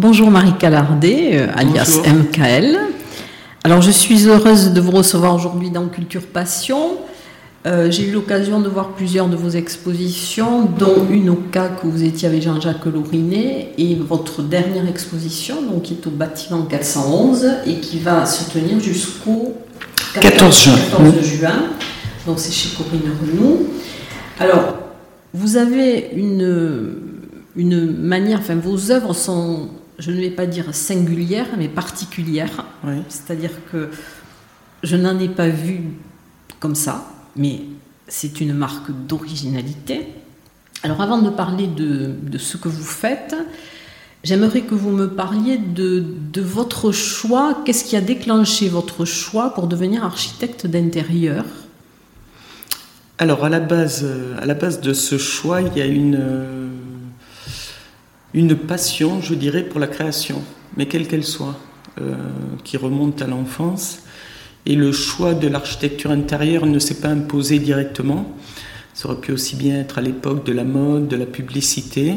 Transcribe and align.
Bonjour 0.00 0.30
Marie 0.30 0.52
Calardet, 0.56 1.30
euh, 1.32 1.48
alias 1.56 2.02
MKL. 2.06 2.78
Alors 3.64 3.82
je 3.82 3.90
suis 3.90 4.28
heureuse 4.28 4.72
de 4.72 4.80
vous 4.80 4.92
recevoir 4.92 5.34
aujourd'hui 5.34 5.70
dans 5.70 5.88
Culture 5.88 6.22
Passion. 6.22 6.98
Euh, 7.66 7.90
j'ai 7.90 8.06
eu 8.06 8.12
l'occasion 8.12 8.60
de 8.60 8.68
voir 8.68 8.90
plusieurs 8.90 9.26
de 9.26 9.34
vos 9.34 9.48
expositions, 9.48 10.66
dont 10.66 11.08
une 11.10 11.30
au 11.30 11.34
cas 11.34 11.66
que 11.66 11.88
vous 11.88 12.04
étiez 12.04 12.28
avec 12.28 12.42
Jean-Jacques 12.42 12.86
Laurinet, 12.86 13.72
et 13.76 13.96
votre 13.96 14.42
dernière 14.42 14.88
exposition, 14.88 15.62
donc, 15.62 15.82
qui 15.82 15.94
est 15.94 16.06
au 16.06 16.10
bâtiment 16.10 16.62
411 16.62 17.48
et 17.66 17.80
qui 17.80 17.98
va 17.98 18.24
se 18.24 18.48
tenir 18.52 18.78
jusqu'au 18.78 19.56
14, 20.14 20.62
juin. 20.62 20.74
14 20.92 21.24
juin. 21.24 21.62
Donc 22.24 22.38
c'est 22.38 22.52
chez 22.52 22.68
Corinne 22.76 23.10
Renou. 23.20 23.66
Alors, 24.38 24.74
vous 25.34 25.56
avez 25.56 26.10
une, 26.14 26.92
une 27.56 27.96
manière, 27.96 28.38
enfin 28.38 28.54
vos 28.54 28.92
œuvres 28.92 29.12
sont 29.12 29.70
je 29.98 30.10
ne 30.10 30.20
vais 30.20 30.30
pas 30.30 30.46
dire 30.46 30.74
singulière, 30.74 31.46
mais 31.56 31.68
particulière. 31.68 32.64
C'est-à-dire 33.08 33.50
que 33.70 33.90
je 34.82 34.96
n'en 34.96 35.18
ai 35.18 35.28
pas 35.28 35.48
vu 35.48 35.80
comme 36.60 36.74
ça, 36.74 37.10
mais 37.36 37.62
c'est 38.06 38.40
une 38.40 38.54
marque 38.54 38.90
d'originalité. 38.90 40.08
Alors 40.82 41.00
avant 41.00 41.18
de 41.20 41.30
parler 41.30 41.66
de, 41.66 42.38
ce 42.38 42.56
que 42.56 42.68
vous 42.68 42.84
faites, 42.84 43.34
j'aimerais 44.22 44.62
que 44.62 44.74
vous 44.74 44.90
me 44.90 45.08
parliez 45.08 45.58
de, 45.58 46.04
de 46.32 46.40
votre 46.40 46.92
choix. 46.92 47.62
Qu'est-ce 47.64 47.84
qui 47.84 47.96
a 47.96 48.00
déclenché 48.00 48.68
votre 48.68 49.04
choix 49.04 49.52
pour 49.54 49.66
devenir 49.66 50.04
architecte 50.04 50.66
d'intérieur? 50.66 51.44
Alors 53.18 53.44
à 53.44 53.48
la 53.48 53.58
base, 53.58 54.06
à 54.40 54.46
la 54.46 54.54
base 54.54 54.80
de 54.80 54.92
ce 54.92 55.18
choix, 55.18 55.60
il 55.60 55.76
y 55.76 55.82
a 55.82 55.86
une, 55.86 56.67
une 58.34 58.54
passion, 58.56 59.20
je 59.20 59.34
dirais, 59.34 59.62
pour 59.62 59.80
la 59.80 59.86
création, 59.86 60.42
mais 60.76 60.86
quelle 60.86 61.08
qu'elle 61.08 61.24
soit, 61.24 61.58
euh, 62.00 62.14
qui 62.64 62.76
remonte 62.76 63.22
à 63.22 63.26
l'enfance. 63.26 64.00
Et 64.66 64.74
le 64.74 64.92
choix 64.92 65.34
de 65.34 65.48
l'architecture 65.48 66.10
intérieure 66.10 66.66
ne 66.66 66.78
s'est 66.78 67.00
pas 67.00 67.08
imposé 67.08 67.58
directement. 67.58 68.36
Ça 68.92 69.08
aurait 69.08 69.20
pu 69.20 69.32
aussi 69.32 69.56
bien 69.56 69.80
être 69.80 69.98
à 69.98 70.02
l'époque 70.02 70.44
de 70.44 70.52
la 70.52 70.64
mode, 70.64 71.08
de 71.08 71.16
la 71.16 71.26
publicité. 71.26 72.16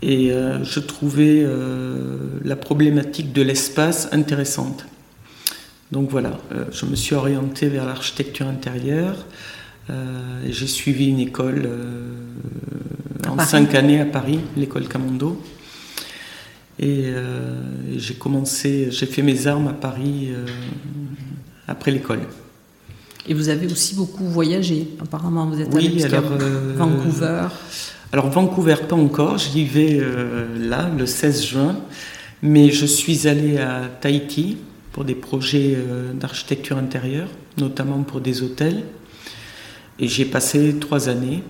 Et 0.00 0.32
euh, 0.32 0.64
je 0.64 0.80
trouvais 0.80 1.42
euh, 1.44 2.16
la 2.42 2.56
problématique 2.56 3.32
de 3.32 3.42
l'espace 3.42 4.08
intéressante. 4.12 4.86
Donc 5.92 6.08
voilà, 6.08 6.38
je 6.70 6.86
me 6.86 6.94
suis 6.94 7.16
orienté 7.16 7.68
vers 7.68 7.84
l'architecture 7.84 8.46
intérieure. 8.46 9.26
j'ai 10.48 10.68
suivi 10.68 11.08
une 11.08 11.18
école 11.18 11.68
en 13.28 13.38
cinq 13.44 13.74
années 13.74 14.00
à 14.00 14.06
Paris, 14.06 14.40
l'école 14.56 14.88
Camondo. 14.88 15.40
Et 16.78 17.04
euh, 17.04 17.60
j'ai 17.96 18.14
commencé, 18.14 18.88
j'ai 18.90 19.04
fait 19.04 19.20
mes 19.20 19.46
armes 19.46 19.68
à 19.68 19.74
Paris 19.74 20.30
euh, 20.30 20.46
après 21.68 21.90
l'école. 21.90 22.20
Et 23.28 23.34
vous 23.34 23.50
avez 23.50 23.66
aussi 23.66 23.94
beaucoup 23.94 24.24
voyagé, 24.24 24.88
apparemment. 24.98 25.46
Vous 25.46 25.60
êtes 25.60 25.68
oui, 25.74 26.02
allé 26.02 26.04
alors, 26.04 26.32
euh, 26.40 26.74
Vancouver. 26.76 27.48
Alors 28.12 28.30
Vancouver, 28.30 28.76
pas 28.88 28.96
encore. 28.96 29.36
J'y 29.36 29.66
vais 29.66 30.02
là, 30.58 30.90
le 30.96 31.04
16 31.04 31.44
juin. 31.44 31.76
Mais 32.42 32.70
je 32.70 32.86
suis 32.86 33.28
allé 33.28 33.58
à 33.58 33.82
Tahiti 34.00 34.56
pour 34.92 35.04
des 35.04 35.14
projets 35.14 35.76
d'architecture 36.14 36.78
intérieure, 36.78 37.28
notamment 37.58 38.02
pour 38.02 38.22
des 38.22 38.42
hôtels. 38.42 38.84
Et 39.98 40.08
j'ai 40.08 40.24
passé 40.24 40.74
trois 40.80 41.10
années. 41.10 41.42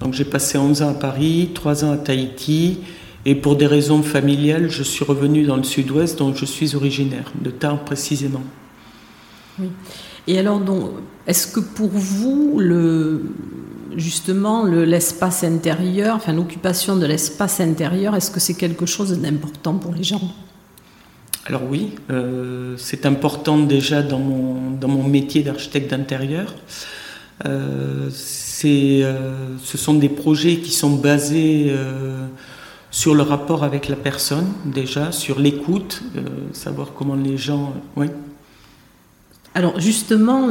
Donc 0.00 0.14
j'ai 0.14 0.24
passé 0.24 0.58
11 0.58 0.82
ans 0.82 0.90
à 0.90 0.94
Paris, 0.94 1.50
3 1.54 1.84
ans 1.84 1.92
à 1.92 1.96
Tahiti, 1.96 2.78
et 3.26 3.34
pour 3.34 3.56
des 3.56 3.66
raisons 3.66 4.02
familiales, 4.02 4.68
je 4.68 4.82
suis 4.82 5.04
revenu 5.04 5.44
dans 5.44 5.56
le 5.56 5.62
sud-ouest, 5.62 6.18
dont 6.18 6.34
je 6.34 6.44
suis 6.44 6.74
originaire, 6.74 7.32
de 7.40 7.50
Tarbes 7.50 7.84
précisément. 7.84 8.42
Oui. 9.58 9.68
Et 10.26 10.38
alors, 10.38 10.60
est-ce 11.26 11.46
que 11.46 11.60
pour 11.60 11.90
vous, 11.90 12.58
le, 12.58 13.22
justement, 13.96 14.64
l'espace 14.64 15.44
intérieur, 15.44 16.16
enfin 16.16 16.32
l'occupation 16.32 16.96
de 16.96 17.06
l'espace 17.06 17.60
intérieur, 17.60 18.14
est-ce 18.16 18.30
que 18.30 18.40
c'est 18.40 18.54
quelque 18.54 18.86
chose 18.86 19.18
d'important 19.18 19.74
pour 19.74 19.94
les 19.94 20.04
gens? 20.04 20.20
Alors 21.46 21.62
oui, 21.68 21.92
euh, 22.10 22.74
c'est 22.78 23.04
important 23.04 23.58
déjà 23.58 24.02
dans 24.02 24.18
mon, 24.18 24.70
dans 24.70 24.88
mon 24.88 25.04
métier 25.04 25.42
d'architecte 25.42 25.90
d'intérieur. 25.90 26.54
Euh, 27.44 28.08
euh, 28.64 29.56
ce 29.62 29.78
sont 29.78 29.94
des 29.94 30.08
projets 30.08 30.58
qui 30.58 30.70
sont 30.70 30.96
basés 30.96 31.66
euh, 31.68 32.26
sur 32.90 33.14
le 33.14 33.22
rapport 33.22 33.64
avec 33.64 33.88
la 33.88 33.96
personne, 33.96 34.52
déjà, 34.64 35.12
sur 35.12 35.38
l'écoute, 35.38 36.02
euh, 36.16 36.22
savoir 36.52 36.92
comment 36.94 37.16
les 37.16 37.36
gens. 37.36 37.74
Oui. 37.96 38.06
Alors, 39.54 39.78
justement, 39.80 40.48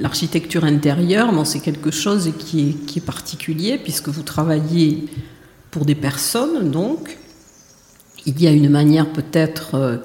l'architecture 0.00 0.64
intérieure, 0.64 1.32
bon, 1.32 1.44
c'est 1.44 1.60
quelque 1.60 1.90
chose 1.90 2.32
qui 2.38 2.70
est, 2.70 2.72
qui 2.86 2.98
est, 2.98 3.02
particulier, 3.02 3.78
puisque 3.78 4.08
vous 4.08 4.22
travaillez 4.22 5.04
pour 5.70 5.84
des 5.84 5.94
personnes, 5.94 6.70
donc. 6.70 7.18
Il 8.26 8.42
y 8.42 8.46
a 8.46 8.50
une 8.50 8.68
manière 8.68 9.10
peut-être 9.10 10.00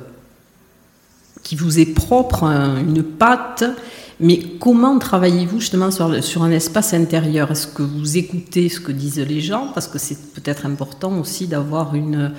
qui 1.41 1.57
vous 1.57 1.79
est 1.79 1.93
propre, 1.93 2.43
hein, 2.43 2.77
une 2.77 3.03
patte 3.03 3.65
mais 4.19 4.39
comment 4.59 4.99
travaillez-vous 4.99 5.59
justement 5.59 5.91
sur, 5.91 6.43
un 6.43 6.51
espace 6.51 6.93
intérieur? 6.93 7.51
Est-ce 7.51 7.67
que 7.67 7.83
vous 7.83 8.17
écoutez 8.17 8.69
ce 8.69 8.79
que 8.79 8.91
disent 8.91 9.19
les 9.19 9.41
gens? 9.41 9.69
Parce 9.73 9.87
que 9.87 9.97
c'est 9.97 10.33
peut-être 10.33 10.65
important 10.65 11.19
aussi 11.19 11.47
d'avoir 11.47 11.95
une 11.95 12.31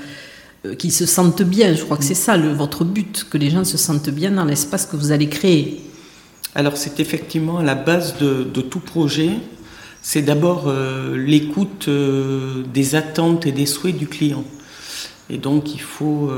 euh, 0.66 0.74
qu'ils 0.74 0.92
se 0.92 1.06
sentent 1.06 1.42
bien. 1.42 1.74
Je 1.74 1.84
crois 1.84 1.96
que 1.96 2.04
c'est 2.04 2.14
ça 2.14 2.36
votre 2.38 2.84
but, 2.84 3.26
que 3.28 3.38
les 3.38 3.50
gens 3.50 3.64
se 3.64 3.76
sentent 3.76 4.10
bien 4.10 4.30
dans 4.30 4.44
l'espace 4.44 4.86
que 4.86 4.96
vous 4.96 5.12
allez 5.12 5.28
créer. 5.28 5.80
Alors 6.54 6.76
c'est 6.76 7.00
effectivement 7.00 7.60
la 7.60 7.74
base 7.74 8.16
de, 8.18 8.44
tout 8.60 8.80
projet. 8.80 9.30
C'est 10.00 10.22
d'abord 10.22 10.64
euh, 10.68 11.16
l'écoute 11.16 11.88
euh, 11.88 12.62
des 12.72 12.94
attentes 12.94 13.46
et 13.46 13.52
des 13.52 13.66
souhaits 13.66 13.96
du 13.96 14.06
client. 14.06 14.44
Et 15.30 15.38
donc 15.38 15.74
il 15.74 15.80
faut 15.80 16.30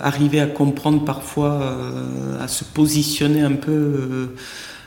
arriver 0.00 0.40
à 0.40 0.46
comprendre 0.46 1.04
parfois, 1.04 1.76
à 2.40 2.48
se 2.48 2.64
positionner 2.64 3.42
un 3.42 3.52
peu 3.52 4.30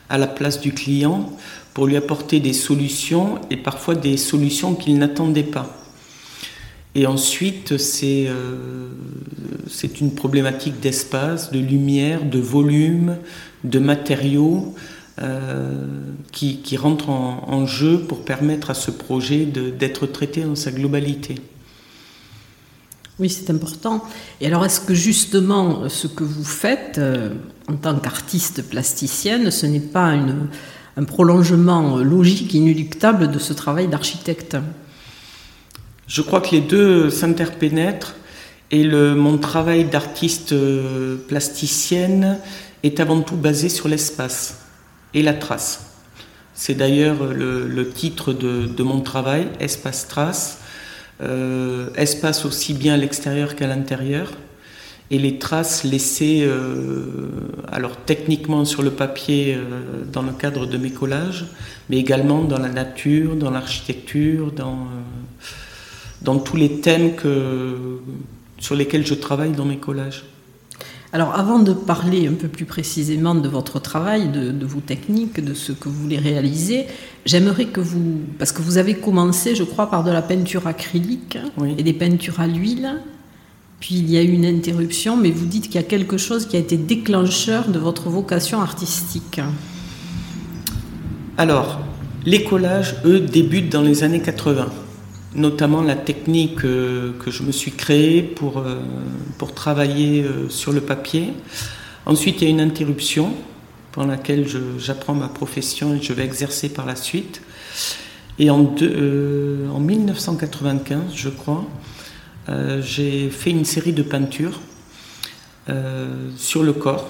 à 0.10 0.18
la 0.18 0.28
place 0.28 0.60
du 0.60 0.74
client 0.74 1.32
pour 1.74 1.86
lui 1.86 1.96
apporter 1.96 2.40
des 2.40 2.54
solutions 2.54 3.40
et 3.52 3.58
parfois 3.58 3.96
des 3.96 4.18
solutions 4.18 4.74
qu'il 4.74 4.98
n'attendait 4.98 5.44
pas. 5.44 5.78
Et 6.96 7.06
ensuite, 7.06 7.78
c'est 7.78 8.26
euh, 8.28 8.88
une 10.02 10.16
problématique 10.16 10.80
d'espace, 10.80 11.52
de 11.52 11.60
lumière, 11.60 12.26
de 12.26 12.40
volume, 12.40 13.18
de 13.64 13.78
matériaux 13.78 14.74
euh, 15.22 15.86
qui, 16.32 16.58
qui 16.58 16.80
en, 16.80 17.66
jeu 17.68 18.00
pour 18.00 18.26
permettre 18.26 18.72
à 18.72 18.74
ce 18.74 18.90
projet 18.90 19.46
d'être 19.46 20.08
traité 20.08 20.42
dans 20.42 20.56
sa 20.56 20.72
globalité. 20.72 21.36
Oui, 23.20 23.30
c'est 23.30 23.50
important. 23.50 24.04
Et 24.42 24.48
alors, 24.48 24.64
est-ce 24.66 24.80
que 24.80 24.94
justement, 24.94 25.90
ce 25.90 26.08
que 26.08 26.24
vous 26.24 26.44
faites 26.44 26.98
euh, 26.98 27.30
en 27.68 27.76
tant 27.76 27.96
qu'artiste 27.96 28.62
plasticienne, 28.70 29.50
ce 29.50 29.66
n'est 29.66 29.80
pas 29.80 30.14
un 30.96 31.04
prolongement 31.04 31.98
logique, 31.98 32.54
inéluctable 32.54 33.32
de 33.32 33.40
ce 33.40 33.54
travail 33.54 33.88
d'architecte? 33.88 34.58
Je 36.08 36.22
crois 36.22 36.42
que 36.42 36.52
les 36.52 36.62
deux 36.62 37.10
s'interpénètrent 37.10 38.16
et 38.72 38.84
le, 38.84 39.16
mon 39.16 39.38
travail 39.38 39.86
d'artiste 39.86 40.54
euh, 40.54 41.18
plasticienne 41.28 42.40
est 42.84 43.00
avant 43.00 43.22
tout 43.22 43.36
basé 43.36 43.70
sur 43.70 43.88
l'espace 43.88 44.60
et 45.14 45.22
la 45.22 45.34
trace. 45.34 45.88
C'est 46.54 46.74
d'ailleurs 46.74 47.24
le, 47.24 47.90
titre 47.90 48.34
de, 48.34 48.84
mon 48.84 49.02
travail, 49.02 49.48
Espace 49.60 50.08
Trace. 50.08 50.60
Euh, 51.20 51.90
espace 51.96 52.46
aussi 52.46 52.76
bien 52.76 52.94
à 52.94 52.98
l'extérieur 52.98 53.56
qu'à 53.56 53.68
l'intérieur. 53.68 54.32
Et 55.10 55.18
les 55.18 55.40
traces 55.40 55.84
laissées, 55.84 56.44
euh, 56.46 57.30
alors 57.72 57.96
techniquement 57.96 58.66
sur 58.66 58.84
le 58.84 58.92
papier 58.92 59.56
euh, 59.56 60.04
dans 60.12 60.22
le 60.22 60.34
cadre 60.34 60.66
de 60.66 60.78
mes 60.78 60.92
collages, 60.92 61.46
mais 61.90 61.98
également 61.98 62.44
dans 62.44 62.60
la 62.60 62.68
nature, 62.68 63.36
dans 63.36 63.50
l'architecture, 63.50 64.52
dans, 64.52 64.88
dans 66.22 66.40
tous 66.40 66.58
les 66.58 66.82
thèmes 66.82 67.14
sur 68.60 68.76
lesquels 68.76 69.08
je 69.08 69.14
travaille 69.14 69.54
dans 69.54 69.66
mes 69.66 69.78
collages. 69.78 70.26
Alors 71.14 71.36
avant 71.36 71.60
de 71.60 71.72
parler 71.72 72.28
un 72.28 72.34
peu 72.34 72.50
plus 72.50 72.66
précisément 72.66 73.34
de 73.34 73.48
votre 73.48 73.80
travail, 73.80 74.28
de, 74.30 74.66
vos 74.66 74.82
techniques, 74.82 75.44
de 75.44 75.54
ce 75.54 75.72
que 75.72 75.88
vous 75.88 76.02
voulez 76.02 76.18
réaliser, 76.18 76.86
j'aimerais 77.28 77.66
que 77.66 77.80
vous, 77.80 78.22
parce 78.40 78.52
que 78.52 78.64
vous 78.64 78.80
avez 78.80 78.96
commencé, 78.96 79.54
je 79.54 79.64
crois, 79.64 79.92
par 79.92 80.04
de 80.04 80.10
la 80.10 80.24
peinture 80.24 80.66
acrylique 80.66 81.38
et 81.78 81.84
des 81.84 81.94
peintures 81.94 82.40
à 82.40 82.48
l'huile, 82.48 83.02
puis 83.80 83.96
il 83.96 84.10
y 84.10 84.18
a 84.18 84.24
eu 84.24 84.32
une 84.32 84.46
interruption, 84.46 85.16
mais 85.16 85.30
vous 85.30 85.46
dites 85.46 85.66
qu'il 85.66 85.76
y 85.76 85.84
a 85.84 85.88
quelque 85.88 86.18
chose 86.18 86.48
qui 86.48 86.56
a 86.56 86.60
été 86.60 86.78
déclencheur 86.78 87.68
de 87.68 87.78
votre 87.78 88.10
vocation 88.10 88.60
artistique. 88.60 89.40
Alors, 91.38 91.80
les 92.26 92.44
collages, 92.44 92.96
eux, 93.06 93.20
débutent 93.20 93.72
dans 93.72 93.84
les 93.84 94.04
années 94.04 94.22
80 94.22 94.68
notamment 95.36 95.82
la 95.82 95.96
technique 95.96 96.66
euh, 96.66 97.14
que 97.24 97.32
je 97.32 97.44
me 97.44 97.52
suis 97.52 97.72
créée 97.72 98.22
pour, 98.22 98.58
euh, 98.58 98.80
pour 99.38 99.54
travailler 99.54 100.24
euh, 100.24 100.50
sur 100.50 100.74
le 100.74 100.82
papier. 100.82 101.34
Ensuite, 102.06 102.42
il 102.42 102.46
y 102.46 102.48
a 102.48 102.50
une 102.50 102.62
interruption 102.62 103.34
pendant 103.98 104.12
laquelle 104.12 104.46
j'apprends 104.78 105.16
ma 105.16 105.28
profession 105.28 105.96
et 105.96 106.02
je 106.04 106.14
vais 106.14 106.24
exercer 106.24 106.70
par 106.70 106.86
la 106.86 106.96
suite. 106.96 107.42
Et 108.38 108.52
en, 108.52 108.60
en 108.60 109.80
1995, 109.80 111.16
je 111.16 111.30
crois, 111.30 111.66
j'ai 112.80 113.32
fait 113.32 113.50
une 113.50 113.66
série 113.66 113.94
de 113.94 114.04
peintures 114.04 114.60
sur 116.38 116.62
le 116.62 116.74
corps 116.74 117.10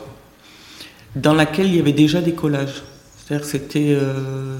dans 1.17 1.33
laquelle 1.33 1.67
il 1.67 1.75
y 1.75 1.79
avait 1.79 1.91
déjà 1.91 2.21
des 2.21 2.31
collages. 2.33 2.81
C'est-à-dire 3.17 3.45
que 3.45 3.51
c'était, 3.51 3.97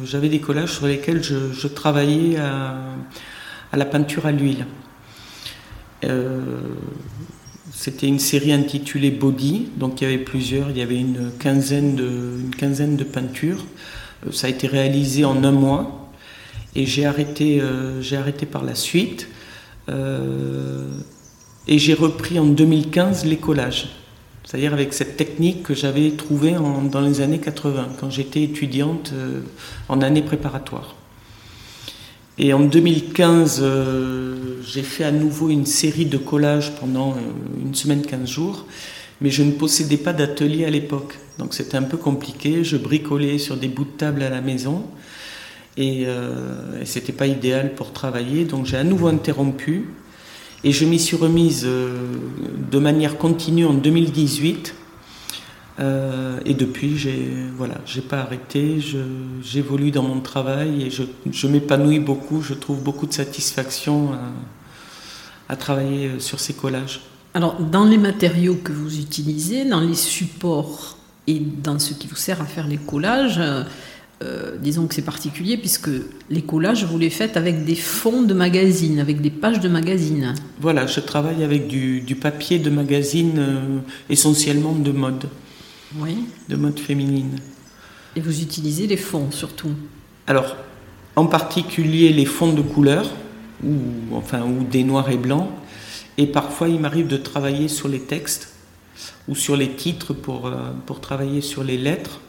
j'avais 0.03 0.27
des 0.27 0.41
collages 0.41 0.74
sur 0.74 0.85
lesquels 0.85 1.24
je, 1.24 1.68
travaillais 1.68 2.35
à 2.39 2.75
la 3.71 3.85
peinture 3.85 4.25
à 4.25 4.33
l'huile. 4.33 4.65
Euh, 7.77 7.88
c'était 7.88 8.07
une 8.07 8.19
série 8.19 8.51
intitulée 8.51 9.12
Body, 9.12 9.69
donc 9.77 10.01
il 10.01 10.06
y 10.06 10.07
avait 10.07 10.24
plusieurs, 10.24 10.69
il 10.69 10.77
y 10.77 10.81
avait 10.81 11.00
une 11.00 11.31
quinzaine 11.39 11.95
de, 11.95 13.03
peintures. 13.03 13.65
Euh, 14.25 14.31
ça 14.31 14.47
a 14.47 14.50
été 14.50 14.68
réalisé 14.68 15.25
en 15.25 15.44
un 15.44 15.51
mois 15.51 16.09
et 16.75 16.85
j'ai 16.85 17.06
arrêté, 17.06 17.62
euh, 17.62 18.01
j'ai 18.01 18.18
arrêté 18.18 18.45
par 18.45 18.63
la 18.63 18.75
suite. 18.75 19.27
et 21.69 21.79
j'ai 21.79 21.94
repris 21.94 22.39
en 22.39 22.45
2015 22.45 23.25
les 23.25 23.38
collages, 23.38 23.88
c'est-à-dire 24.44 24.74
avec 24.74 24.94
cette 24.94 25.15
technique 25.18 25.63
que 25.63 25.74
j'avais 25.74 26.12
trouvée 26.12 26.56
dans 26.91 27.01
les 27.01 27.21
années 27.21 27.39
80, 27.39 27.95
quand 28.00 28.09
j'étais 28.09 28.44
étudiante 28.44 29.13
en 29.88 30.01
année 30.01 30.21
préparatoire. 30.21 30.95
Et 32.39 32.54
en 32.54 32.60
2015, 32.60 33.62
euh, 33.63 34.36
j'ai 34.63 34.84
fait 34.84 35.04
à 35.04 35.12
nouveau 35.12 35.50
une 35.50 35.66
série 35.66 36.06
de 36.06 36.18
collages 36.18 36.75
pendant 36.75 37.13
euh, 37.13 37.16
une 37.66 37.74
semaine, 37.74 38.04
15 38.04 38.30
jours, 38.30 38.66
mais 39.22 39.31
je 39.31 39.42
ne 39.42 39.51
possédais 39.51 39.98
pas 39.98 40.13
d'atelier 40.13 40.66
à 40.66 40.69
l'époque. 40.69 41.18
Donc 41.39 41.56
c'était 41.56 41.78
un 41.78 41.84
peu 41.84 41.98
compliqué. 41.98 42.63
Je 42.63 42.78
bricolais 42.78 43.39
sur 43.39 43.57
des 43.57 43.68
bouts 43.68 43.86
de 43.86 43.89
table 43.89 44.22
à 44.22 44.30
la 44.30 44.42
maison 44.42 44.84
et, 45.78 46.04
euh, 46.06 46.81
et 46.81 46.86
c'était 46.86 47.13
pas 47.13 47.25
idéal 47.25 47.74
pour 47.74 47.92
travailler. 47.92 48.45
Donc 48.45 48.68
j'ai 48.68 48.78
à 48.78 48.84
nouveau 48.84 49.07
interrompu 49.07 49.89
et 50.63 50.72
je 50.72 50.86
m'y 50.86 51.00
suis 51.00 51.18
remise 51.18 51.63
de 51.63 52.80
manière 52.80 53.18
continue 53.18 53.66
en 53.66 53.74
2018 53.74 54.75
euh, 55.79 56.39
et 56.45 56.53
depuis, 56.53 56.97
j'ai 56.97 57.29
voilà, 57.56 57.75
j'ai 57.85 58.01
pas 58.01 58.19
arrêté, 58.19 58.79
j'évolue 59.44 59.91
dans 59.91 60.03
mon 60.03 60.21
travail 60.21 60.83
et 60.83 60.89
je, 60.89 61.03
je 61.31 61.47
m'épanouis 61.47 62.00
beaucoup. 62.00 62.41
Je 62.41 62.53
trouve 62.53 62.81
beaucoup 62.81 63.06
de 63.06 63.13
satisfaction 63.13 64.12
à, 65.50 65.56
travailler 65.56 66.07
euh, 66.07 66.19
sur 66.19 66.39
ces 66.39 66.53
collages. 66.53 67.01
Alors, 67.33 67.62
dans 67.62 67.85
les 67.85 67.97
matériaux 67.97 68.57
que 68.63 68.71
vous 68.71 69.00
utilisez, 69.00 69.65
dans 69.65 69.79
les 69.79 69.94
supports 69.94 70.97
et 71.27 71.39
dans 71.39 71.77
ce 71.77 71.94
qui 71.94 72.07
vous 72.07 72.15
sert 72.15 72.41
à 72.41 72.45
faire 72.45 72.68
les 72.68 72.77
collages, 72.77 73.39
euh, 74.24 74.56
disons 74.59 74.88
que 74.88 74.95
c'est 74.95 75.03
particulier 75.03 75.57
puisque 75.57 75.91
les 76.31 76.41
collages, 76.41 76.85
vous 76.85 76.97
les 76.97 77.12
faites 77.12 77.38
avec 77.38 77.65
des 77.65 77.75
fonds 77.75 78.24
de 78.24 78.33
magazine, 78.33 79.00
avec 79.00 79.21
des 79.21 79.29
pages 79.29 79.59
de 79.59 79.69
magazine. 79.69 80.33
Voilà, 80.59 80.88
je 80.88 81.00
travaille 81.01 81.44
avec 81.44 81.68
du, 81.68 82.01
du 82.01 82.15
papier 82.15 82.57
de 82.57 82.71
magazine 82.71 83.83
essentiellement 84.09 84.74
de 84.74 84.91
mode 84.91 85.25
oui. 85.95 86.25
de 86.50 86.56
mode 86.56 86.80
féminine. 86.80 87.38
Et 88.16 88.22
vous 88.22 88.42
utilisez 88.42 88.88
les 88.88 88.98
fonds 88.98 89.31
surtout 89.31 89.72
Alors, 90.28 90.56
en 91.16 91.25
particulier 91.25 92.13
les 92.13 92.25
fonds 92.25 92.54
de 92.54 92.62
couleur, 92.62 93.10
ou, 93.63 93.75
enfin, 94.13 94.42
ou 94.44 94.63
des 94.63 94.84
noirs 94.84 95.10
et 95.10 95.18
blancs. 95.18 95.50
Et 96.18 96.28
parfois, 96.28 96.69
il 96.69 96.80
m'arrive 96.80 97.07
de 97.07 97.18
travailler 97.18 97.68
sur 97.68 97.88
les 97.88 98.00
textes 98.00 98.54
ou 99.28 99.36
sur 99.36 99.56
les 99.56 99.69
titres 99.69 100.13
pour, 100.13 100.48
euh, 100.48 100.72
pour 100.86 101.01
travailler 101.01 101.42
sur 101.42 101.63
les 101.63 101.78
lettres 101.78 102.22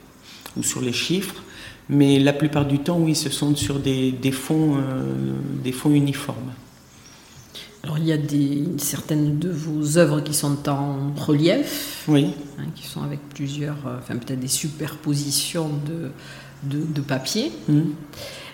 ou 0.57 0.63
sur 0.63 0.81
les 0.81 0.93
chiffres. 0.93 1.43
Mais 1.89 2.19
la 2.19 2.33
plupart 2.33 2.67
du 2.67 2.81
temps, 2.81 2.99
oui, 2.99 3.15
ce 3.15 3.31
sont 3.31 3.55
sur 3.57 3.79
des, 3.79 4.13
des 4.13 4.33
fonds, 4.33 4.77
euh, 4.77 5.35
des 5.63 5.73
fonds 5.73 5.91
uniformes. 5.91 6.53
Alors 7.85 7.99
il 7.99 8.07
y 8.07 8.13
a 8.13 8.17
des, 8.17 8.65
certaines 8.79 9.39
de 9.39 9.51
vos 9.51 9.99
œuvres 9.99 10.21
qui 10.21 10.35
sont 10.35 10.69
en 10.69 11.13
relief, 11.17 12.05
oui. 12.09 12.33
Hein, 12.59 12.65
qui 12.75 12.87
sont 12.87 13.03
avec 13.03 13.21
plusieurs, 13.35 13.87
euh, 13.87 13.99
enfin 13.99 14.17
peut-être 14.17 14.41
des 14.41 14.49
superpositions 14.49 15.71
de, 15.87 16.11
de, 16.65 17.01
papier. 17.01 17.53
Mm. 17.69 17.81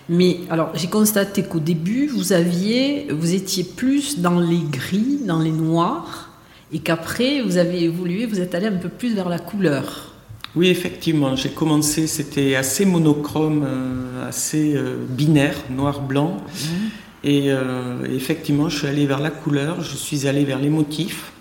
Mais 0.09 0.41
alors 0.49 0.71
j'ai 0.75 0.87
constaté 0.87 1.43
qu'au 1.43 1.59
début 1.59 2.07
vous 2.07 2.33
aviez, 2.33 3.07
vous 3.11 3.33
étiez 3.33 3.63
plus 3.63 4.19
dans 4.19 4.39
les 4.39 4.61
gris, 4.61 5.19
dans 5.25 5.39
les 5.39 5.51
noirs, 5.51 6.29
et 6.71 6.79
qu'après 6.79 7.41
vous 7.41 7.57
avez 7.57 7.83
évolué, 7.83 8.27
vous 8.27 8.39
êtes 8.39 8.53
allé 8.53 8.67
un 8.67 8.77
peu 8.77 8.89
plus 8.89 9.15
vers 9.15 9.29
la 9.29 9.39
couleur. 9.39 10.11
Oui, 10.55 10.69
effectivement, 10.69 11.35
j'ai 11.35 11.49
commencé, 11.49 12.07
c'était 12.07 12.55
assez 12.55 12.85
monochrome, 12.85 13.65
euh, 13.67 14.29
assez 14.29 14.73
euh, 14.75 15.05
binaire, 15.09 15.57
noir-blanc. 15.69 16.37
Mm. 16.37 17.04
Et 17.25 17.51
euh, 17.51 18.05
effectivement, 18.05 18.69
je 18.69 18.77
suis 18.77 18.87
allé 18.87 19.07
vers 19.07 19.19
la 19.19 19.31
couleur, 19.31 19.81
je 19.81 19.97
suis 19.97 20.27
allé 20.27 20.45
vers 20.45 20.59
les 20.59 20.69
motifs, 20.69 21.31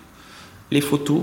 les 0.71 0.81
photos. 0.81 1.21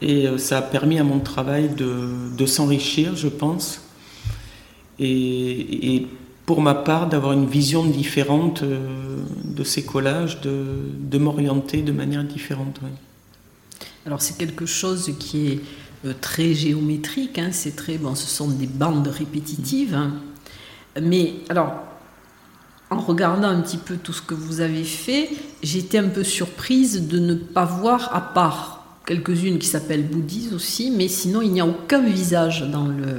Et 0.00 0.28
euh, 0.28 0.38
ça 0.38 0.58
a 0.58 0.62
permis 0.62 1.00
à 1.00 1.04
mon 1.04 1.18
travail 1.18 1.70
de, 1.70 2.46
s'enrichir, 2.46 3.16
je 3.16 3.26
pense. 3.26 3.82
Et, 5.00 6.06
pour 6.46 6.60
ma 6.60 6.74
part, 6.74 7.08
d'avoir 7.08 7.32
une 7.32 7.46
vision 7.46 7.84
différente 7.84 8.62
euh, 8.62 9.18
de 9.44 9.64
ces 9.64 9.84
collages, 9.84 10.40
de, 10.40 11.18
m'orienter 11.18 11.82
de 11.82 11.92
manière 11.92 12.22
différente. 12.22 12.78
Alors 14.06 14.22
c'est 14.22 14.38
quelque 14.38 14.66
chose 14.66 15.14
qui 15.18 15.48
est 15.48 15.60
très 16.20 16.54
géométrique, 16.54 17.38
hein, 17.38 17.50
c'est 17.52 17.76
très 17.76 17.98
bon, 17.98 18.14
ce 18.14 18.26
sont 18.26 18.48
des 18.48 18.66
bandes 18.66 19.06
répétitives. 19.06 19.94
Hein. 19.94 20.14
Mais 21.00 21.34
alors 21.48 21.91
en 22.92 23.00
regardant 23.00 23.48
un 23.48 23.60
petit 23.60 23.78
peu 23.78 23.96
tout 23.96 24.12
ce 24.12 24.22
que 24.22 24.34
vous 24.34 24.60
avez 24.60 24.84
fait, 24.84 25.30
j'étais 25.62 25.98
un 25.98 26.08
peu 26.08 26.24
surprise 26.24 27.08
de 27.08 27.18
ne 27.18 27.34
pas 27.34 27.64
voir, 27.64 28.14
à 28.14 28.20
part 28.20 28.84
quelques-unes 29.06 29.58
qui 29.58 29.66
s'appellent 29.66 30.06
bouddhistes 30.06 30.52
aussi, 30.52 30.90
mais 30.90 31.08
sinon 31.08 31.42
il 31.42 31.52
n'y 31.52 31.60
a 31.60 31.66
aucun 31.66 32.02
visage 32.02 32.62
dans 32.70 32.86
le. 32.86 33.18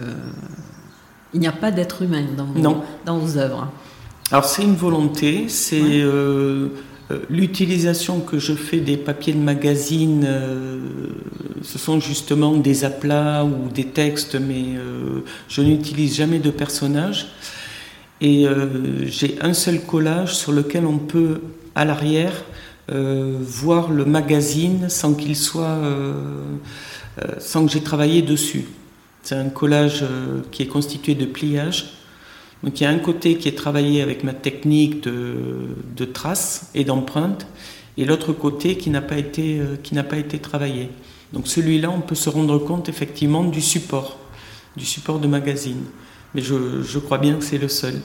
Il 1.33 1.39
n'y 1.39 1.47
a 1.47 1.51
pas 1.51 1.71
d'être 1.71 2.03
humain 2.03 2.25
dans 2.37 2.45
vos, 2.45 2.83
dans 3.05 3.17
vos 3.17 3.37
œuvres. 3.37 3.67
Alors 4.31 4.45
c'est 4.45 4.63
une 4.63 4.75
volonté, 4.75 5.45
c'est 5.47 5.79
euh, 5.81 6.69
euh, 7.11 7.19
l'utilisation 7.29 8.19
que 8.19 8.39
je 8.39 8.53
fais 8.53 8.79
des 8.79 8.97
papiers 8.97 9.33
de 9.33 9.39
magazine. 9.39 10.23
Euh, 10.25 10.79
ce 11.63 11.79
sont 11.79 11.99
justement 11.99 12.53
des 12.53 12.83
aplats 12.83 13.45
ou 13.45 13.69
des 13.69 13.85
textes, 13.85 14.35
mais 14.35 14.75
je 15.47 15.61
n'utilise 15.61 16.13
jamais 16.13 16.39
de 16.39 16.49
personnages. 16.49 17.27
Et 18.21 18.47
euh, 18.47 19.05
j'ai 19.05 19.37
un 19.41 19.53
seul 19.53 19.81
collage 19.81 20.35
sur 20.35 20.51
lequel 20.51 20.85
on 20.85 20.97
peut, 20.97 21.41
à 21.75 21.85
l'arrière, 21.85 22.45
euh, 22.91 23.37
voir 23.41 23.91
le 23.91 24.05
magazine 24.05 24.89
sans 24.89 25.13
qu'il 25.13 25.35
soit, 25.35 25.63
euh, 25.63 26.13
sans 27.39 27.65
que 27.65 27.71
j'ai 27.71 27.81
travaillé 27.81 28.21
dessus. 28.21 28.65
C'est 29.23 29.35
un 29.35 29.49
collage 29.49 30.03
qui 30.51 30.63
est 30.63 30.67
constitué 30.67 31.15
de 31.15 31.25
pliages. 31.25 31.93
Donc 32.61 32.79
il 32.79 32.83
y 32.83 32.87
a 32.87 32.89
un 32.89 32.99
côté 32.99 33.37
qui 33.37 33.47
est 33.47 33.57
travaillé 33.57 34.01
avec 34.01 34.23
ma 34.23 34.33
technique 34.33 35.03
de, 35.03 35.35
de 35.95 36.05
trace 36.05 36.69
et 36.75 36.83
d'empreinte, 36.83 37.47
et 37.97 38.05
l'autre 38.05 38.33
côté 38.33 38.77
qui 38.77 38.89
n'a 38.89 39.01
pas 39.01 39.17
été 39.17 39.61
qui 39.81 39.95
n'a 39.95 40.03
pas 40.03 40.17
été 40.17 40.39
travaillé. 40.39 40.89
Donc 41.33 41.47
celui-là, 41.47 41.89
on 41.89 42.01
peut 42.01 42.15
se 42.15 42.29
rendre 42.29 42.59
compte 42.59 42.89
effectivement 42.89 43.43
du 43.43 43.61
support, 43.61 44.17
du 44.77 44.85
support 44.85 45.19
de 45.19 45.27
magazine. 45.27 45.83
Mais 46.35 46.41
je, 46.41 46.81
je 46.81 46.99
crois 46.99 47.17
bien 47.17 47.35
que 47.35 47.43
c'est 47.43 47.57
le 47.57 47.67
seul. 47.67 47.95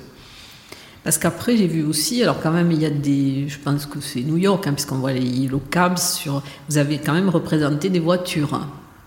Parce 1.04 1.16
qu'après, 1.16 1.56
j'ai 1.56 1.66
vu 1.66 1.84
aussi, 1.84 2.22
alors 2.22 2.40
quand 2.40 2.50
même, 2.50 2.70
il 2.70 2.82
y 2.82 2.86
a 2.86 2.90
des. 2.90 3.48
Je 3.48 3.58
pense 3.58 3.86
que 3.86 4.00
c'est 4.00 4.20
New 4.20 4.36
York, 4.36 4.66
hein, 4.66 4.72
puisqu'on 4.72 4.98
voit 4.98 5.12
les 5.12 5.24
Yellow 5.24 5.62
Cabs 5.70 5.96
sur. 5.96 6.42
Vous 6.68 6.76
avez 6.76 6.98
quand 6.98 7.14
même 7.14 7.28
représenté 7.28 7.88
des 7.88 8.00
voitures. 8.00 8.60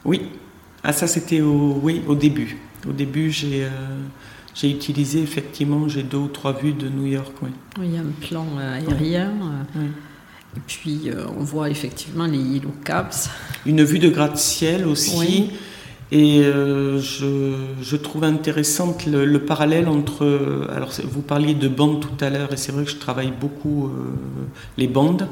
Oui. 0.06 0.24
Ah, 0.84 0.94
ça, 0.94 1.06
c'était 1.06 1.42
au, 1.42 1.80
oui, 1.84 2.02
au 2.08 2.16
début. 2.16 2.58
Au 2.90 2.92
début, 2.92 3.30
j'ai. 3.32 3.66
Euh, 3.66 3.70
j'ai 4.54 4.70
utilisé 4.70 5.22
effectivement, 5.22 5.88
j'ai 5.88 6.04
deux 6.04 6.18
ou 6.18 6.28
trois 6.28 6.52
vues 6.52 6.74
de 6.74 6.90
New 6.90 7.06
York. 7.06 7.34
Oui. 7.42 7.52
il 7.84 7.94
y 7.94 7.98
a 7.98 8.02
un 8.02 8.28
plan 8.28 8.46
euh, 8.58 8.80
aérien. 8.80 9.32
Euh, 9.78 9.86
et 10.58 10.60
puis 10.68 11.10
on 11.38 11.44
voit 11.44 11.70
effectivement 11.70 12.26
les 12.26 12.38
Yellow 12.38 12.74
Cabs. 12.84 13.30
Une 13.66 13.84
vue 13.84 14.00
de 14.00 14.10
gratte-ciel 14.10 14.86
aussi. 14.88 15.52
Et 16.12 16.42
euh, 16.44 17.00
je, 17.00 17.96
trouve 17.96 18.26
intéressante 18.26 19.06
le, 19.06 19.40
parallèle 19.40 19.88
entre. 19.88 20.68
Alors, 20.74 20.92
vous 21.06 21.22
parliez 21.22 21.54
de 21.54 21.70
bandes 21.70 22.02
tout 22.02 22.24
à 22.24 22.30
l'heure, 22.30 22.52
et 22.52 22.58
c'est 22.58 22.74
vrai 22.74 22.84
que 22.84 22.92
je 22.92 22.98
travaille 22.98 23.32
beaucoup 23.32 23.86
euh, 23.86 23.92
les 24.78 24.88
bandes, 24.88 25.30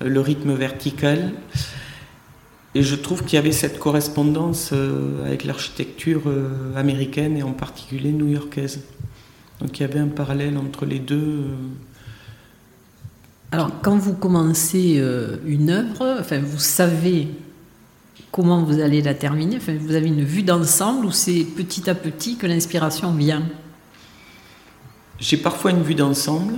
euh, 0.00 0.08
le 0.08 0.20
rythme 0.20 0.54
vertical. 0.54 1.32
Et 2.76 2.82
je 2.82 2.94
trouve 2.94 3.24
qu'il 3.24 3.34
y 3.34 3.38
avait 3.38 3.52
cette 3.52 3.78
correspondance 3.78 4.72
avec 5.26 5.44
l'architecture 5.44 6.22
américaine 6.74 7.36
et 7.36 7.42
en 7.42 7.52
particulier 7.52 8.12
new-yorkaise. 8.12 8.80
Donc 9.60 9.78
il 9.78 9.82
y 9.82 9.84
avait 9.84 9.98
un 9.98 10.08
parallèle 10.08 10.56
entre 10.56 10.86
les 10.86 10.98
deux. 10.98 11.48
Alors, 13.50 13.72
quand 13.82 13.98
vous 13.98 14.14
commencez 14.14 15.04
une 15.44 15.68
œuvre, 15.68 16.16
enfin, 16.18 16.40
vous 16.40 16.58
savez 16.58 17.28
comment 18.32 18.64
vous 18.64 18.80
allez 18.80 19.02
la 19.02 19.14
terminer 19.14 19.58
Vous 19.58 19.94
avez 19.94 20.08
une 20.08 20.24
vue 20.24 20.42
d'ensemble 20.42 21.06
ou 21.06 21.12
c'est 21.12 21.44
petit 21.44 21.88
à 21.88 21.94
petit 21.94 22.36
que 22.36 22.46
l'inspiration 22.46 23.12
vient 23.12 23.44
J'ai 25.20 25.36
parfois 25.36 25.70
une 25.70 25.82
vue 25.82 25.94
d'ensemble 25.94 26.54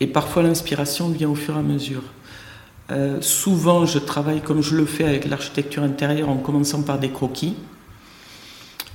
et 0.00 0.08
parfois 0.08 0.42
l'inspiration 0.42 1.08
vient 1.08 1.30
au 1.30 1.36
fur 1.36 1.54
et 1.54 1.60
à 1.60 1.62
mesure. 1.62 2.02
Euh, 2.90 3.20
souvent, 3.20 3.86
je 3.86 3.98
travaille 3.98 4.42
comme 4.42 4.60
je 4.60 4.76
le 4.76 4.84
fais 4.84 5.04
avec 5.04 5.26
l'architecture 5.26 5.84
intérieure 5.84 6.28
en 6.28 6.36
commençant 6.36 6.82
par 6.82 6.98
des 6.98 7.10
croquis. 7.10 7.54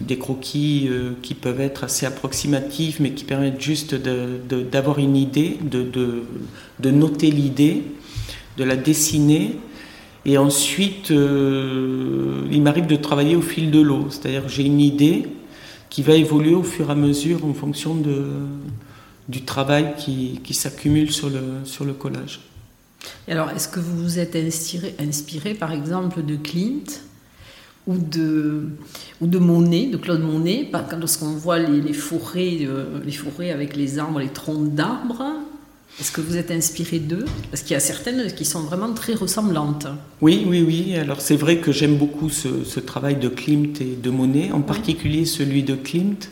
Des 0.01 0.17
croquis 0.17 0.87
euh, 0.89 1.13
qui 1.21 1.35
peuvent 1.35 1.61
être 1.61 1.85
assez 1.85 2.05
approximatifs, 2.05 2.99
mais 2.99 3.11
qui 3.11 3.23
permettent 3.23 3.61
juste 3.61 3.95
d'avoir 3.95 4.99
une 4.99 5.15
idée, 5.15 5.57
de 5.61 6.91
noter 6.91 7.31
l'idée, 7.31 7.83
de 8.57 8.63
la 8.65 8.75
dessiner 8.75 9.57
et 10.25 10.37
ensuite, 10.37 11.11
euh, 11.11 12.47
il 12.51 12.61
m'arrive 12.61 12.85
de 12.85 12.95
travailler 12.95 13.35
au 13.35 13.41
fil 13.41 13.71
de 13.71 13.79
l'eau, 13.79 14.07
c'est-à-dire 14.09 14.47
j'ai 14.47 14.63
une 14.63 14.79
idée 14.79 15.27
qui 15.89 16.03
va 16.03 16.13
évoluer 16.13 16.53
au 16.53 16.63
fur 16.63 16.89
et 16.89 16.91
à 16.91 16.95
mesure 16.95 17.43
en 17.43 17.53
fonction 17.53 17.95
de, 17.95 18.25
du 19.27 19.41
travail 19.41 19.95
qui, 19.97 20.39
qui 20.43 20.53
s'accumule 20.53 21.11
sur 21.11 21.29
le, 21.29 21.41
sur 21.65 21.85
le 21.85 21.93
collage. 21.93 22.41
Et 23.27 23.31
alors, 23.31 23.49
est-ce 23.49 23.67
que 23.67 23.79
vous 23.79 23.97
vous 23.97 24.19
êtes 24.19 24.35
inspiré, 24.35 24.95
inspiré 24.99 25.53
par 25.55 25.71
exemple 25.71 26.23
de 26.23 26.35
Clint 26.35 27.01
ou 27.87 27.97
de, 27.97 28.69
ou 29.21 29.27
de 29.27 29.39
Monet, 29.39 29.87
de 29.87 29.97
Claude 29.97 30.21
Monet, 30.21 30.69
lorsqu'on 30.99 31.31
voit 31.31 31.57
les, 31.57 31.81
les 31.81 31.93
forêts, 31.93 32.59
euh, 32.61 32.99
les 33.03 33.11
forêts 33.11 33.49
avec 33.49 33.75
les 33.75 33.97
arbres, 33.97 34.19
les 34.19 34.29
troncs 34.29 34.73
d'arbres, 34.75 35.33
est-ce 35.99 36.11
que 36.11 36.21
vous 36.21 36.37
êtes 36.37 36.51
inspiré 36.51 36.99
d'eux? 36.99 37.25
Parce 37.51 37.61
qu'il 37.63 37.73
y 37.73 37.77
a 37.77 37.81
certaines 37.81 38.31
qui 38.33 38.45
sont 38.45 38.61
vraiment 38.61 38.93
très 38.93 39.13
ressemblantes. 39.13 39.87
Oui, 40.21 40.45
oui, 40.47 40.63
oui. 40.65 40.95
Alors 40.95 41.21
c'est 41.21 41.35
vrai 41.35 41.57
que 41.57 41.71
j'aime 41.71 41.95
beaucoup 41.95 42.29
ce, 42.29 42.79
travail 42.79 43.17
de 43.17 43.27
Klimt 43.27 43.81
et 43.81 43.97
de 44.01 44.09
Monet, 44.09 44.51
en 44.51 44.61
particulier 44.61 45.25
celui 45.25 45.63
de 45.63 45.75
Klimt, 45.75 46.29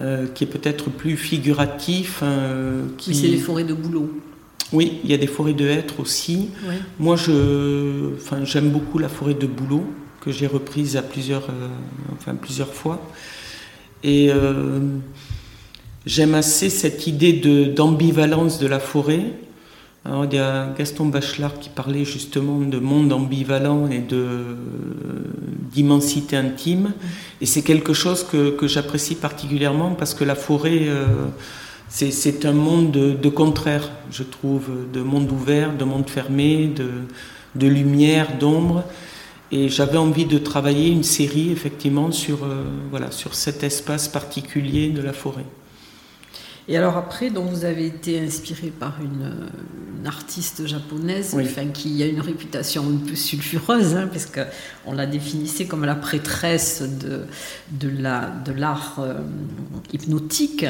euh, 0.00 0.26
qui 0.34 0.44
est 0.44 0.48
peut-être 0.48 0.90
plus 0.90 1.16
figuratif. 1.16 2.20
Euh, 2.22 2.86
qui... 2.96 3.10
Oui, 3.10 3.16
c'est 3.16 3.28
les 3.28 3.38
forêts 3.38 3.64
de 3.64 3.74
bouleau. 3.74 4.10
Oui, 4.72 4.98
il 5.04 5.10
y 5.10 5.14
a 5.14 5.18
des 5.18 5.26
forêts 5.26 5.54
de 5.54 5.66
hêtres 5.66 6.00
aussi. 6.00 6.50
Moi, 6.98 7.16
je, 7.16 8.14
enfin, 8.16 8.44
j'aime 8.44 8.70
beaucoup 8.70 8.98
la 8.98 9.08
forêt 9.08 9.34
de 9.34 9.46
bouleau, 9.46 9.84
que 10.20 10.30
j'ai 10.30 10.46
reprise 10.46 10.96
à 10.96 11.02
plusieurs, 11.02 11.48
euh, 11.48 11.68
enfin, 12.14 12.34
plusieurs 12.34 12.74
fois. 12.74 13.00
Et 14.04 14.30
J'aime 16.08 16.34
assez 16.34 16.70
cette 16.70 17.06
idée 17.06 17.34
d'ambivalence 17.34 18.58
de, 18.58 18.66
la 18.66 18.80
forêt. 18.80 19.26
Il 20.06 20.34
y 20.34 20.38
a 20.38 20.72
Gaston 20.78 21.04
Bachelard 21.04 21.58
qui 21.58 21.68
parlait 21.68 22.06
justement 22.06 22.60
de 22.60 22.78
monde 22.78 23.12
ambivalent 23.12 23.90
et 23.90 24.02
d'immensité 25.70 26.34
intime. 26.34 26.94
Et 27.42 27.46
c'est 27.46 27.60
quelque 27.60 27.92
chose 27.92 28.24
que, 28.24 28.48
que 28.48 28.66
j'apprécie 28.66 29.16
particulièrement 29.16 29.90
parce 29.90 30.14
que 30.14 30.24
la 30.24 30.34
forêt, 30.34 30.88
euh, 30.88 31.04
c'est 31.90 32.46
un 32.46 32.54
monde 32.54 32.90
de, 32.90 33.12
de, 33.12 33.28
contraire, 33.28 33.90
je 34.10 34.22
trouve, 34.22 34.70
de 34.90 35.02
monde 35.02 35.30
ouvert, 35.30 35.76
de 35.76 35.84
monde 35.84 36.08
fermé, 36.08 36.68
de, 36.68 36.88
de 37.54 37.66
lumière, 37.66 38.38
d'ombre. 38.38 38.82
Et 39.52 39.68
j'avais 39.68 39.98
envie 39.98 40.24
de 40.24 40.38
travailler 40.38 40.88
une 40.88 41.04
série 41.04 41.50
effectivement 41.50 42.12
sur, 42.12 42.44
euh, 42.44 42.64
voilà, 42.88 43.10
sur 43.10 43.34
cet 43.34 43.62
espace 43.62 44.08
particulier 44.08 44.88
de 44.88 45.02
la 45.02 45.12
forêt. 45.12 45.44
Et 46.68 46.76
alors 46.76 46.96
après, 46.96 47.30
donc 47.30 47.48
vous 47.48 47.64
avez 47.64 47.86
été 47.86 48.20
inspiré 48.20 48.68
par 48.68 48.94
une, 49.00 49.48
artiste 50.06 50.64
japonaise 50.66 51.36
enfin, 51.38 51.66
qui 51.66 52.02
a 52.04 52.06
une 52.06 52.20
réputation 52.20 52.84
un 52.84 53.04
peu 53.04 53.16
sulfureuse, 53.16 53.96
hein, 53.96 54.08
parce 54.10 54.26
qu'on 54.26 54.92
la 54.92 55.06
définissait 55.06 55.66
comme 55.66 55.84
la 55.84 55.96
prêtresse 55.96 56.82
de, 56.82 57.22
de 57.72 57.88
l'art 57.98 58.30
de 58.44 58.52
euh, 59.02 59.14
hypnotique. 59.92 60.64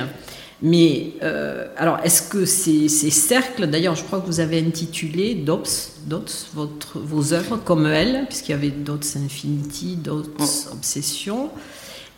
Mais 0.61 1.13
euh, 1.23 1.69
alors, 1.77 1.99
est-ce 2.03 2.23
que 2.23 2.45
ces, 2.45 2.89
ces 2.89 3.11
cercles, 3.11 3.67
d'ailleurs, 3.67 3.95
je 3.95 4.03
crois 4.03 4.21
que 4.21 4.27
vous 4.27 4.41
avez 4.41 4.59
intitulé 4.59 5.35
Dots, 5.35 5.63
Dots 6.07 6.25
votre, 6.55 6.99
vos 6.99 7.33
œuvres 7.33 7.59
comme 7.59 7.87
elle, 7.87 8.25
puisqu'il 8.29 8.53
y 8.53 8.55
avait 8.55 8.71
Dots 8.71 8.99
Infinity, 9.17 9.97
Dots. 9.97 10.25
Obsession. 10.73 11.51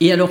Et 0.01 0.13
alors, 0.13 0.31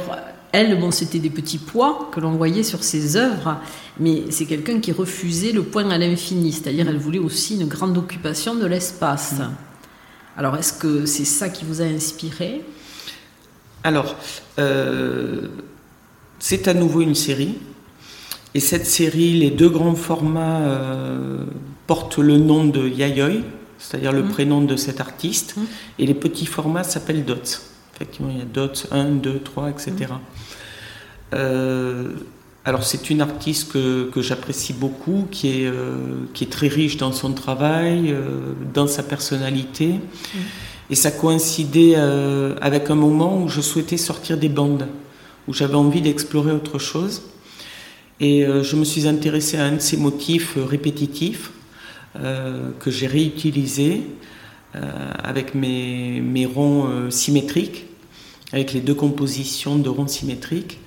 elle, 0.52 0.80
bon, 0.80 0.92
c'était 0.92 1.20
des 1.20 1.30
petits 1.30 1.60
poids 1.60 2.10
que 2.12 2.20
l'on 2.20 2.32
voyait 2.32 2.64
sur 2.64 2.84
ses 2.84 3.18
œuvres, 3.18 3.58
mais 4.00 4.24
c'est 4.32 4.46
quelqu'un 4.46 4.80
qui 4.80 4.92
refusait 4.92 5.52
le 5.52 5.64
point 5.64 5.90
à 5.90 5.98
l'infini, 5.98 6.52
c'est-à-dire 6.52 6.90
elle 6.90 6.98
voulait 6.98 7.20
aussi 7.20 7.56
une 7.56 7.68
grande 7.68 7.98
occupation 7.98 8.56
de 8.56 8.66
l'espace. 8.66 9.34
Mm. 9.40 9.52
Alors, 10.38 10.56
est-ce 10.56 10.74
que 10.74 11.06
c'est 11.06 11.26
ça 11.26 11.50
qui 11.50 11.66
vous 11.66 11.82
a 11.82 11.86
inspiré? 11.86 12.64
Alors, 13.84 14.16
euh, 14.58 15.50
c'est 16.40 16.68
à 16.68 16.74
nouveau 16.74 17.02
une 17.02 17.16
série, 17.16 17.56
et 18.56 18.60
cette 18.60 18.88
série, 18.88 19.34
les 19.34 19.52
deux 19.52 19.70
grands 19.70 19.96
formats 19.96 20.62
euh, 20.62 21.44
portent 21.86 22.18
le 22.18 22.38
nom 22.38 22.66
de 22.66 22.88
Yayoi, 22.88 23.44
c'est-à-dire 23.78 24.12
le 24.12 24.24
mm. 24.24 24.30
prénom 24.30 24.62
de 24.62 24.76
cet 24.76 25.00
artiste, 25.00 25.58
mm. 25.58 25.62
et 26.00 26.06
les 26.08 26.16
petits 26.16 26.48
formats 26.48 26.84
s'appellent 26.84 27.26
Dots. 27.26 27.62
Effectivement, 28.00 28.30
il 28.32 28.38
y 28.38 28.42
a 28.42 28.46
Dots 28.46 28.88
1, 28.92 29.16
2, 29.16 29.40
3, 29.40 29.72
etc. 29.72 30.14
Euh, 31.34 32.14
alors 32.64 32.84
c'est 32.84 33.10
une 33.10 33.20
artiste 33.20 33.74
que, 33.74 34.10
que 34.10 34.22
j'apprécie 34.22 34.72
beaucoup, 34.72 35.28
qui 35.30 35.50
est, 35.50 35.66
euh, 35.66 36.24
qui 36.34 36.46
est 36.46 36.48
très 36.48 36.70
riche 36.70 36.96
dans 36.96 37.12
son 37.12 37.34
travail, 37.34 38.14
euh, 38.14 38.54
dans 38.74 38.88
sa 38.88 39.04
personnalité. 39.04 39.88
Mm. 39.88 40.38
Et 40.92 40.96
ça 40.96 41.12
coïncidait 41.12 41.96
avec 42.62 42.90
un 42.90 42.96
moment 42.96 43.44
où 43.44 43.50
je 43.50 43.62
souhaitais 43.62 43.98
sortir 43.98 44.38
des 44.38 44.50
bandes, 44.50 44.88
où 45.50 45.54
j'avais 45.54 45.76
envie 45.76 46.02
d'explorer 46.02 46.54
autre 46.54 46.80
chose. 46.80 47.22
Et 48.20 48.44
je 48.64 48.76
me 48.76 48.84
suis 48.84 49.08
intéressé 49.08 49.58
à 49.58 49.66
un 49.66 49.74
de 49.74 49.82
ces 49.82 49.98
motifs 49.98 50.58
répétitifs 50.58 51.52
que 52.16 52.90
j'ai 52.90 53.06
réutilisé 53.06 54.02
avec 54.74 55.54
mes, 55.54 56.22
mes 56.22 56.48
ronds 56.48 57.12
symétriques, 57.12 57.89
avec 58.52 58.74
les 58.74 58.82
deux 58.82 58.94
compositions 58.94 59.78
de 59.78 59.90
ronds 59.90 60.08
symétriques 60.08 60.80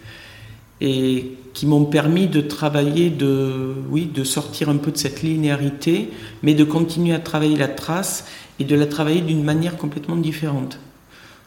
et 0.80 1.32
qui 1.54 1.66
m'ont 1.66 1.84
permis 1.84 2.26
de 2.26 2.40
travailler, 2.40 3.10
de, 3.10 3.74
oui, 3.90 4.06
de 4.06 4.24
sortir 4.24 4.68
un 4.68 4.78
peu 4.78 4.90
de 4.90 4.96
cette 4.96 5.22
linéarité, 5.22 6.10
mais 6.42 6.54
de 6.54 6.64
continuer 6.64 7.14
à 7.14 7.18
travailler 7.18 7.56
la 7.56 7.68
trace 7.68 8.26
et 8.58 8.64
de 8.64 8.74
la 8.74 8.86
travailler 8.86 9.20
d'une 9.20 9.44
manière 9.44 9.76
complètement 9.76 10.16
différente. 10.16 10.78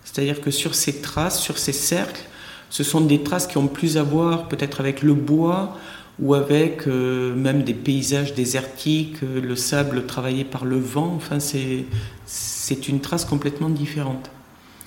C'est-à-dire 0.03 0.39
que 0.39 0.51
sur 0.51 0.75
ces 0.75 1.01
traces, 1.01 1.41
sur 1.41 1.57
ces 1.57 1.74
cercles, 1.74 2.24
ce 2.69 2.84
sont 2.84 3.01
des 3.01 3.24
traces 3.24 3.48
qui 3.48 3.57
ont 3.57 3.67
plus 3.67 3.98
à 3.98 4.03
voir 4.03 4.48
peut-être 4.48 4.79
avec 4.79 5.01
le 5.01 5.13
bois 5.13 5.77
ou 6.19 6.34
avec 6.34 6.88
euh, 6.88 7.36
même 7.36 7.63
des 7.63 7.74
paysages 7.74 8.34
désertiques, 8.34 9.17
euh, 9.24 9.41
le 9.41 9.55
sable 9.55 10.05
travaillé 10.05 10.45
par 10.45 10.63
le 10.63 10.77
vent. 10.77 11.13
Enfin, 11.15 11.39
c'est 11.39 12.88
une 12.88 13.01
trace 13.01 13.25
complètement 13.25 13.69
différente. 13.69 14.29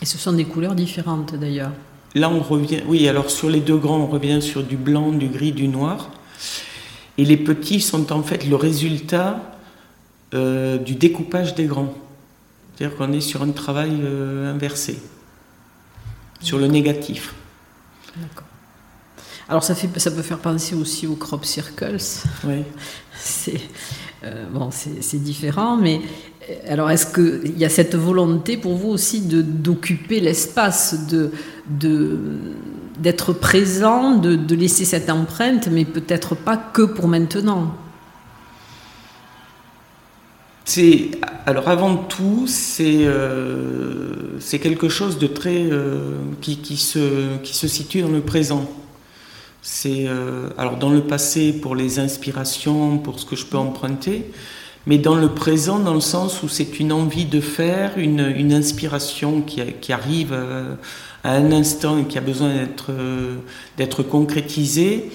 Et 0.01 0.07
ce 0.07 0.19
sont 0.19 0.33
des 0.33 0.45
couleurs 0.45 0.75
différentes 0.75 1.35
d'ailleurs. 1.35 1.73
là, 2.15 2.31
on 2.31 2.41
revient. 2.41 2.81
Oui, 2.87 3.09
alors 3.09 3.31
sur 3.31 3.51
les 3.51 3.61
deux 3.61 3.77
grands, 3.77 3.99
on 3.99 4.07
revient 4.07 4.41
sur 4.41 4.63
du 4.63 4.77
blanc, 4.77 5.11
du 5.11 5.29
gris, 5.29 5.53
du 5.53 5.69
noir. 5.69 6.11
Et 7.17 7.25
les 7.25 7.37
petits 7.37 7.81
sont 7.81 8.13
en 8.13 8.23
fait 8.23 8.47
le 8.47 8.55
résultat 8.55 9.59
euh, 10.35 10.79
du 10.79 10.95
découpage 10.95 11.55
des 11.55 11.65
grands. 11.65 11.93
C'est-à-dire 12.77 12.97
qu'on 12.97 13.13
est 13.13 13.21
sur 13.21 13.43
un 13.43 13.51
travail 13.51 13.99
euh, 14.03 14.55
inversé, 14.55 15.01
sur 16.41 16.59
le 16.59 16.69
négatif. 16.69 17.35
D'accord. 18.17 18.47
Alors 19.49 19.65
ça, 19.65 19.75
fait, 19.75 19.99
ça 19.99 20.11
peut 20.11 20.23
faire 20.23 20.39
penser 20.39 20.75
aussi 20.75 21.07
aux 21.07 21.17
crop 21.17 21.45
circles. 21.45 21.97
Oui. 22.45 22.63
C'est 23.21 23.61
euh, 24.25 24.47
bon, 24.51 24.71
c'est 24.71 25.23
différent, 25.23 25.77
mais 25.77 26.01
alors 26.69 26.91
est-ce 26.91 27.07
qu'il 27.07 27.59
y 27.59 27.65
a 27.65 27.69
cette 27.69 27.95
volonté 27.95 28.57
pour 28.57 28.77
vous 28.77 28.89
aussi 28.89 29.21
de 29.21 29.43
d'occuper 29.43 30.21
l'espace, 30.21 31.07
de 31.09 31.31
d'être 32.99 33.33
présent, 33.33 34.17
de, 34.17 34.35
de, 34.35 34.55
laisser 34.57 34.85
cette 34.85 35.09
empreinte, 35.09 35.69
mais 35.69 35.85
peut-être 35.85 36.35
pas 36.35 36.57
que 36.57 36.83
pour 36.83 37.07
maintenant? 37.07 37.75
C'est 40.65 41.13
alors 41.47 41.69
avant 41.69 41.97
tout, 41.97 42.45
c'est 42.47 43.07
euh, 43.07 44.39
c'est 44.39 44.59
quelque 44.59 44.91
chose 44.91 45.19
de 45.19 45.27
très 45.27 45.65
euh, 45.71 46.17
qui, 46.43 46.59
qui, 46.59 46.77
se 46.77 47.39
qui 47.39 47.57
se 47.57 47.69
situe 47.69 48.03
dans 48.03 48.11
le 48.11 48.21
présent. 48.21 48.71
C'est 49.63 50.05
euh, 50.07 50.51
alors 50.59 50.77
dans 50.77 50.91
le 50.91 51.01
passé 51.01 51.53
pour 51.53 51.75
les 51.75 51.99
inspirations, 51.99 52.99
pour 52.99 53.19
ce 53.19 53.25
que 53.25 53.35
je 53.35 53.47
peux 53.47 53.57
emprunter, 53.57 54.31
mais 54.89 54.99
dans 54.99 55.15
le 55.15 55.29
présent 55.29 55.79
dans 55.79 55.95
le 55.95 56.01
sens 56.01 56.43
où 56.43 56.49
c'est 56.49 56.81
une 56.81 56.93
envie 56.93 57.27
de 57.27 57.41
faire, 57.41 57.97
une, 57.97 58.33
une 58.37 58.53
inspiration 58.53 59.43
qui, 59.43 59.63
qui 59.81 59.93
arrive 59.93 60.33
à 61.23 61.31
un 61.33 61.53
instant 61.53 61.99
et 61.99 62.05
qui 62.05 62.19
a 62.19 62.21
besoin 62.21 62.53
d'être 62.55 62.91
d'être 63.77 64.03
concrétisée. 64.03 65.11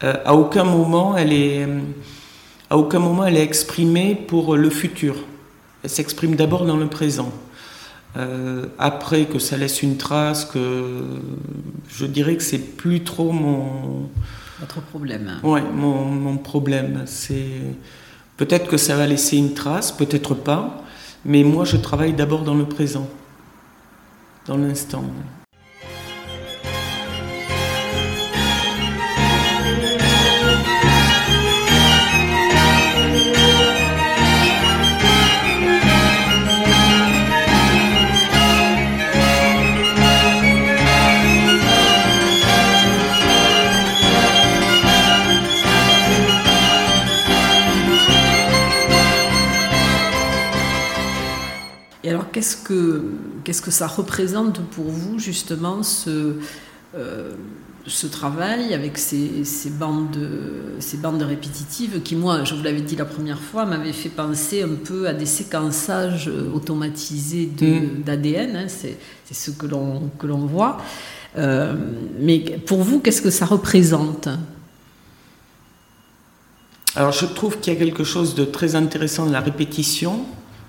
à 0.00 0.34
aucun 0.34 0.64
moment 0.64 1.16
elle 1.16 1.32
est 1.32 1.68
à 2.70 2.76
aucun 2.76 2.98
moment 2.98 3.24
elle 3.24 3.36
est 3.36 3.44
exprimée 3.44 4.16
pour 4.16 4.56
le 4.56 4.70
futur. 4.70 5.14
Elle 5.84 5.90
s'exprime 5.90 6.34
d'abord 6.34 6.64
dans 6.64 6.78
le 6.78 6.88
présent. 6.88 7.30
Euh, 8.16 8.66
après 8.78 9.24
que 9.24 9.38
ça 9.38 9.56
laisse 9.56 9.82
une 9.82 9.96
trace, 9.96 10.44
que 10.44 11.02
je 11.88 12.06
dirais 12.06 12.36
que 12.36 12.42
c'est 12.42 12.58
plus 12.58 13.02
trop 13.02 13.32
mon 13.32 14.08
votre 14.60 14.80
problème. 14.80 15.40
Ouais, 15.42 15.62
mon, 15.62 16.04
mon 16.04 16.36
problème. 16.36 17.02
C'est 17.06 17.60
peut-être 18.36 18.68
que 18.68 18.76
ça 18.76 18.96
va 18.96 19.06
laisser 19.06 19.36
une 19.36 19.54
trace, 19.54 19.92
peut-être 19.92 20.34
pas, 20.34 20.82
mais 21.24 21.42
moi 21.42 21.64
je 21.64 21.76
travaille 21.76 22.12
d'abord 22.12 22.42
dans 22.42 22.54
le 22.54 22.66
présent, 22.66 23.08
dans 24.46 24.56
l'instant. 24.56 25.04
Qu'est-ce 52.44 52.56
que, 52.58 53.02
qu'est-ce 53.42 53.62
que 53.62 53.70
ça 53.70 53.86
représente 53.86 54.60
pour 54.60 54.84
vous, 54.84 55.18
justement, 55.18 55.82
ce, 55.82 56.34
euh, 56.94 57.32
ce 57.86 58.06
travail 58.06 58.74
avec 58.74 58.98
ces, 58.98 59.44
ces, 59.44 59.70
bandes, 59.70 60.18
ces 60.78 60.98
bandes 60.98 61.22
répétitives 61.22 62.02
qui, 62.02 62.16
moi, 62.16 62.44
je 62.44 62.54
vous 62.54 62.62
l'avais 62.62 62.82
dit 62.82 62.96
la 62.96 63.06
première 63.06 63.40
fois, 63.40 63.64
m'avaient 63.64 63.94
fait 63.94 64.10
penser 64.10 64.62
un 64.62 64.74
peu 64.74 65.08
à 65.08 65.14
des 65.14 65.24
séquençages 65.24 66.30
automatisés 66.54 67.46
mm. 67.46 68.02
d'ADN, 68.04 68.56
hein, 68.56 68.66
c'est, 68.68 68.98
ce 69.32 69.50
que 69.50 69.64
l'on, 69.64 70.10
que 70.18 70.26
l'on 70.26 70.44
voit. 70.44 70.76
Euh, 71.38 71.72
mais 72.20 72.40
pour 72.66 72.82
vous, 72.82 73.00
qu'est-ce 73.00 73.22
que 73.22 73.30
ça 73.30 73.46
représente? 73.46 74.28
Alors 76.94 77.12
je 77.12 77.24
trouve 77.24 77.58
qu'il 77.58 77.72
y 77.72 77.76
a 77.76 77.78
quelque 77.78 78.04
chose 78.04 78.34
de 78.34 78.44
très 78.44 78.74
intéressant 78.74 79.24
dans 79.24 79.32
la 79.32 79.40
répétition, 79.40 80.26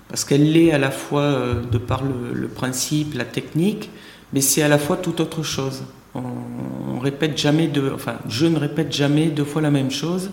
parce 0.08 0.24
qu'elle 0.24 0.52
l'est 0.52 0.72
à 0.72 0.78
la 0.78 0.90
fois 0.90 1.22
euh, 1.22 1.62
de 1.62 1.78
par 1.78 2.02
le, 2.04 2.48
principe, 2.48 3.14
la 3.14 3.24
technique, 3.24 3.90
mais 4.32 4.40
c'est 4.40 4.62
à 4.62 4.68
la 4.68 4.78
fois 4.78 4.96
tout 4.96 5.20
autre 5.20 5.42
chose. 5.42 5.84
On, 6.14 6.98
répète 6.98 7.38
jamais 7.38 7.68
deux, 7.68 7.92
enfin, 7.94 8.16
je 8.28 8.46
ne 8.46 8.58
répète 8.58 8.92
jamais 8.92 9.26
deux 9.26 9.44
fois 9.44 9.62
la 9.62 9.70
même 9.70 9.90
chose. 9.90 10.30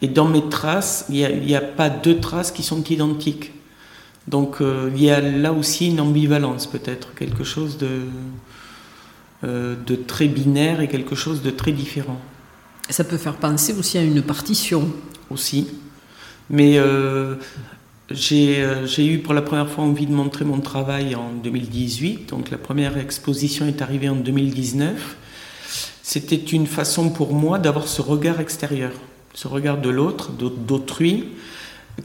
Et 0.00 0.08
dans 0.08 0.26
mes 0.26 0.48
traces, 0.48 1.04
il 1.10 1.42
n'y 1.44 1.54
a, 1.54 1.60
pas 1.60 1.90
deux 1.90 2.18
traces 2.18 2.50
qui 2.50 2.62
sont 2.64 2.82
identiques. 2.84 3.52
Donc 4.26 4.60
euh, 4.60 4.90
il 4.94 5.02
y 5.02 5.10
a 5.10 5.20
là 5.20 5.52
aussi 5.52 5.90
une 5.90 6.00
ambivalence 6.00 6.66
peut-être, 6.66 7.14
quelque 7.14 7.44
chose 7.44 7.76
de, 7.78 8.06
euh, 9.44 9.76
de 9.86 9.96
très 9.96 10.28
binaire 10.28 10.80
et 10.80 10.88
quelque 10.88 11.14
chose 11.14 11.42
de 11.42 11.50
très 11.50 11.72
différent. 11.72 12.20
Ça 12.88 13.04
peut 13.04 13.16
faire 13.16 13.34
penser 13.34 13.74
aussi 13.74 13.98
à 13.98 14.02
une 14.02 14.22
partition. 14.22 14.88
Aussi. 15.30 15.66
Mais 16.50 16.76
euh, 16.76 17.36
j'ai 18.14 19.06
eu 19.06 19.18
pour 19.18 19.34
la 19.34 19.42
première 19.42 19.68
fois 19.68 19.84
envie 19.84 20.06
de 20.06 20.12
montrer 20.12 20.44
mon 20.44 20.60
travail 20.60 21.14
en 21.14 21.30
2018, 21.42 22.28
donc 22.30 22.50
la 22.50 22.58
première 22.58 22.96
exposition 22.98 23.66
est 23.66 23.82
arrivée 23.82 24.08
en 24.08 24.16
2019. 24.16 25.16
C'était 26.02 26.36
une 26.36 26.66
façon 26.66 27.10
pour 27.10 27.32
moi 27.32 27.58
d'avoir 27.58 27.88
ce 27.88 28.02
regard 28.02 28.40
extérieur, 28.40 28.92
ce 29.34 29.48
regard 29.48 29.78
de 29.78 29.88
l'autre, 29.88 30.30
d'autrui, 30.32 31.28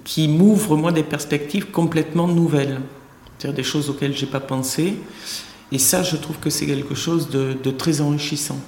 qui 0.04 0.28
m'ouvre 0.28 0.78
moi 0.78 0.92
des 0.92 1.04
perspectives 1.04 1.72
complètement 1.72 2.28
nouvelles, 2.28 2.80
c'est-à-dire 3.38 3.56
des 3.56 3.64
choses 3.64 3.90
auxquelles 3.90 4.16
j'ai 4.16 4.26
pas 4.28 4.40
pensé. 4.40 4.96
Et 5.72 5.80
ça, 5.80 6.04
je 6.04 6.16
trouve 6.16 6.38
que 6.40 6.50
c'est 6.50 6.66
quelque 6.66 6.96
chose 6.96 7.30
de, 7.30 7.72
très 7.72 8.02
enrichissant. 8.02 8.60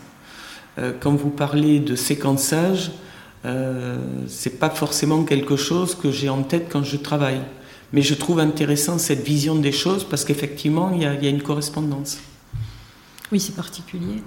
Euh, 0.77 0.93
quand 0.99 1.15
vous 1.15 1.29
parlez 1.29 1.79
de 1.79 1.95
séquençage, 1.95 2.91
euh, 3.45 3.97
c'est 4.27 4.59
pas 4.59 4.69
forcément 4.69 5.23
quelque 5.23 5.55
chose 5.55 5.95
que 5.95 6.11
j'ai 6.11 6.29
en 6.29 6.43
tête 6.43 6.67
quand 6.69 6.83
je 6.83 6.97
travaille. 6.97 7.41
Mais 7.93 8.01
je 8.01 8.13
trouve 8.13 8.39
intéressant 8.39 8.97
cette 8.97 9.23
vision 9.23 9.55
des 9.55 9.71
choses 9.71 10.03
parce 10.03 10.23
qu'effectivement, 10.23 10.91
il 10.93 11.01
y, 11.01 11.05
a 11.05 11.29
une 11.29 11.41
correspondance. 11.41 12.19
Oui, 13.31 13.39
c'est 13.39 13.55
particulier. 13.55 14.21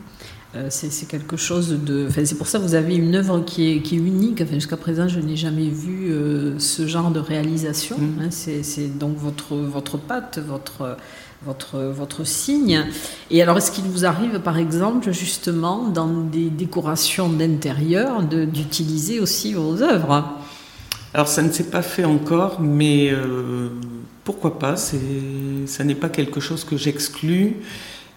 Euh, 0.55 0.67
c'est 0.69 1.07
quelque 1.07 1.37
chose 1.37 1.79
de. 1.83 2.07
Enfin, 2.09 2.25
c'est 2.25 2.37
pour 2.37 2.47
ça 2.47 2.59
que 2.59 2.65
vous 2.65 2.75
avez 2.75 2.95
une 2.95 3.15
œuvre 3.15 3.41
qui 3.41 3.71
est, 3.71 3.81
qui 3.81 3.95
est 3.95 3.99
unique. 3.99 4.41
Enfin, 4.43 4.55
Jusqu'à 4.55 4.77
présent, 4.77 5.09
je 5.09 5.21
n'ai 5.21 5.37
jamais 5.37 5.69
vu 5.69 6.11
euh, 6.11 6.59
ce 6.59 6.87
genre 6.87 7.11
de 7.11 7.21
réalisation. 7.21 7.97
Mm. 7.99 8.21
Hein, 8.21 8.31
c'est 8.31 8.99
donc 8.99 9.17
votre, 9.17 9.55
votre 9.55 9.97
patte, 9.97 10.39
votre, 10.39 10.99
votre, 11.47 11.79
votre 11.79 12.25
signe. 12.25 12.85
Et 13.31 13.43
alors, 13.43 13.59
est-ce 13.59 13.71
qu'il 13.71 13.85
vous 13.85 14.05
arrive, 14.05 14.41
par 14.41 14.59
exemple, 14.59 15.13
justement, 15.13 15.89
dans 15.89 16.09
des 16.09 16.51
décorations 16.51 17.29
d'intérieur, 17.29 18.23
d'utiliser 18.23 19.21
aussi 19.21 19.55
vos 19.55 19.83
œuvres? 19.83 20.25
Alors, 21.15 21.29
ça 21.29 21.43
ne 21.43 21.51
s'est 21.51 21.71
pas 21.71 21.83
fait 21.83 22.05
encore, 22.05 22.61
mais 22.61 23.11
euh, 23.11 23.69
pourquoi 24.25 24.59
pas? 24.59 24.77
Ça 24.77 25.85
n'est 25.85 25.95
pas 25.95 26.09
quelque 26.09 26.41
chose 26.41 26.65
que 26.65 26.77
j'exclus. 26.77 27.57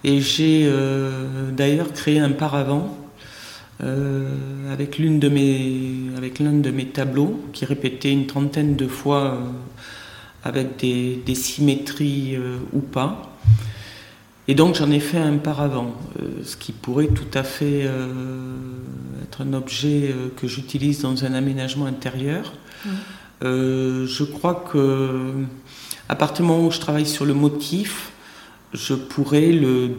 Et 0.04 0.22
j'ai 0.22 0.66
euh, 0.66 1.50
d'ailleurs 1.52 1.92
créé 1.92 2.20
un 2.20 2.32
paravent 2.32 2.96
euh, 3.84 4.30
avec 4.72 5.00
l'une 5.00 5.20
de 5.20 5.28
avec 6.16 6.40
l'un 6.40 6.54
de 6.54 6.70
mes 6.70 6.86
tableaux 6.86 7.42
qui 7.54 7.66
répétait 7.66 8.12
une 8.12 8.28
trentaine 8.28 8.76
de 8.76 8.88
fois 8.88 9.40
avec 10.46 10.78
des, 10.78 11.36
symétries 11.36 12.36
euh, 12.36 12.58
ou 12.72 12.80
pas. 12.80 13.36
Et 14.48 14.54
donc 14.54 14.76
j'en 14.76 14.92
ai 14.92 15.00
fait 15.00 15.18
un 15.18 15.38
paravent, 15.38 15.96
euh, 16.22 16.44
ce 16.44 16.56
qui 16.56 16.72
pourrait 16.72 17.08
tout 17.08 17.38
à 17.38 17.44
fait 17.44 17.82
euh, 17.84 18.54
être 19.24 19.42
un 19.42 19.54
objet 19.54 20.14
que 20.38 20.48
j'utilise 20.48 21.02
dans 21.02 21.26
un 21.26 21.34
aménagement 21.34 21.88
intérieur. 21.88 22.54
je 23.42 24.24
crois 24.24 24.64
que 24.72 25.32
à 26.08 26.16
partir 26.16 26.46
du 26.46 26.52
moment 26.52 26.68
où 26.68 26.72
je 26.72 26.80
travaille 26.80 27.08
sur 27.08 27.26
le 27.26 27.34
motif, 27.34 28.12
je 28.72 28.94
pourrais 28.94 29.52
le, 29.52 29.96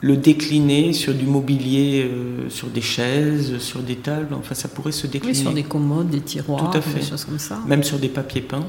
le 0.00 0.16
décliner 0.16 0.92
sur 0.92 1.12
du 1.12 1.26
mobilier, 1.26 2.08
sur 2.50 2.68
des 2.68 2.80
chaises, 2.80 3.58
sur 3.58 3.80
des 3.80 3.96
tables, 3.96 4.32
enfin 4.34 4.54
ça 4.54 4.68
pourrait 4.68 4.92
se 4.92 5.08
décliner. 5.08 5.36
Oui, 5.36 5.40
sur 5.40 5.52
des 5.52 5.64
commodes, 5.64 6.08
des 6.08 6.20
tiroirs, 6.20 6.70
des 6.70 7.02
choses 7.04 7.24
comme 7.24 7.40
ça. 7.40 7.58
Même 7.66 7.82
sur 7.82 7.98
des 7.98 8.08
papiers 8.08 8.42
peints. 8.42 8.68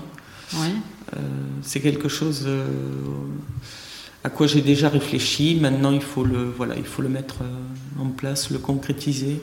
Euh, 0.56 0.68
c'est 1.62 1.80
quelque 1.80 2.10
chose 2.10 2.44
euh, 2.48 2.66
à 4.24 4.30
quoi 4.30 4.48
j'ai 4.48 4.62
déjà 4.62 4.90
réfléchi. 4.90 5.58
Maintenant, 5.60 5.92
il 5.92 6.02
faut 6.02 6.24
le, 6.24 6.44
voilà, 6.44 6.76
il 6.76 6.86
faut 6.86 7.02
le 7.02 7.10
mettre 7.10 7.42
euh, 7.42 8.02
en 8.02 8.10
place, 8.10 8.50
le 8.52 8.60
concrétiser. 8.60 9.42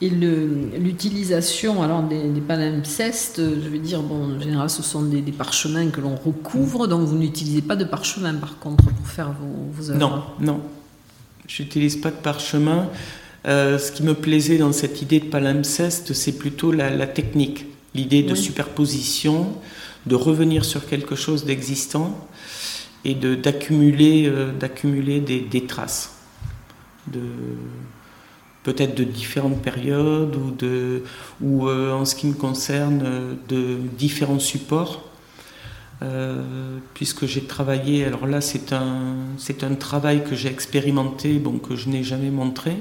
Et 0.00 0.10
l'utilisation 0.10 1.82
alors 1.82 2.04
des, 2.04 2.28
des, 2.28 2.40
palimpsestes, 2.40 3.38
je 3.40 3.68
veux 3.68 3.78
dire, 3.78 4.00
bon, 4.00 4.36
en 4.36 4.40
général, 4.40 4.70
ce 4.70 4.80
sont 4.80 5.02
des, 5.02 5.20
parchemins 5.32 5.88
que 5.88 6.00
l'on 6.00 6.14
recouvre, 6.14 6.86
donc 6.86 7.08
vous 7.08 7.18
n'utilisez 7.18 7.62
pas 7.62 7.74
de 7.74 7.84
parchemin 7.84 8.34
par 8.34 8.60
contre 8.60 8.84
pour 8.84 9.08
faire 9.08 9.32
vos, 9.32 9.72
vos 9.72 9.90
œuvres. 9.90 9.98
Non, 9.98 10.22
non, 10.38 10.60
J'utilise 11.48 11.96
pas 11.96 12.10
de 12.10 12.16
parchemin. 12.16 12.90
Euh, 13.46 13.78
ce 13.78 13.90
qui 13.90 14.02
me 14.02 14.14
plaisait 14.14 14.58
dans 14.58 14.72
cette 14.72 15.00
idée 15.00 15.18
de 15.18 15.24
palimpseste, 15.24 16.12
c'est 16.12 16.32
plutôt 16.32 16.70
la, 16.70 17.06
technique, 17.06 17.66
l'idée 17.94 18.22
de 18.22 18.34
superposition, 18.34 19.54
de 20.08 20.14
revenir 20.14 20.64
sur 20.64 20.86
quelque 20.86 21.14
chose 21.14 21.44
d'existant 21.44 22.18
et 23.04 23.14
d'accumuler 23.14 24.26
euh, 24.26 24.52
d'accumuler 24.52 25.20
des, 25.20 25.40
des, 25.40 25.66
traces, 25.66 26.16
peut-être 28.64 28.96
de 28.96 29.04
différentes 29.04 29.62
périodes 29.62 30.36
ou 31.40 31.68
euh, 31.68 31.92
en 31.92 32.04
ce 32.04 32.14
qui 32.14 32.26
me 32.26 32.34
concerne 32.34 33.38
de 33.48 33.76
différents 33.96 34.40
supports. 34.40 35.04
puisque 36.94 37.26
j'ai 37.26 37.42
travaillé, 37.42 38.04
alors 38.04 38.26
là 38.26 38.40
c'est 38.40 38.72
un, 38.72 39.16
c'est 39.36 39.62
un 39.62 39.74
travail 39.74 40.24
que 40.24 40.34
j'ai 40.34 40.48
expérimenté, 40.48 41.38
bon, 41.38 41.58
que 41.58 41.76
je 41.76 41.88
n'ai 41.88 42.02
jamais 42.02 42.30
montré, 42.30 42.76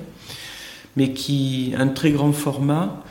mais 0.95 1.13
qui 1.13 1.73
un 1.77 1.87
très 1.87 2.11
grand 2.11 2.31
format 2.31 3.03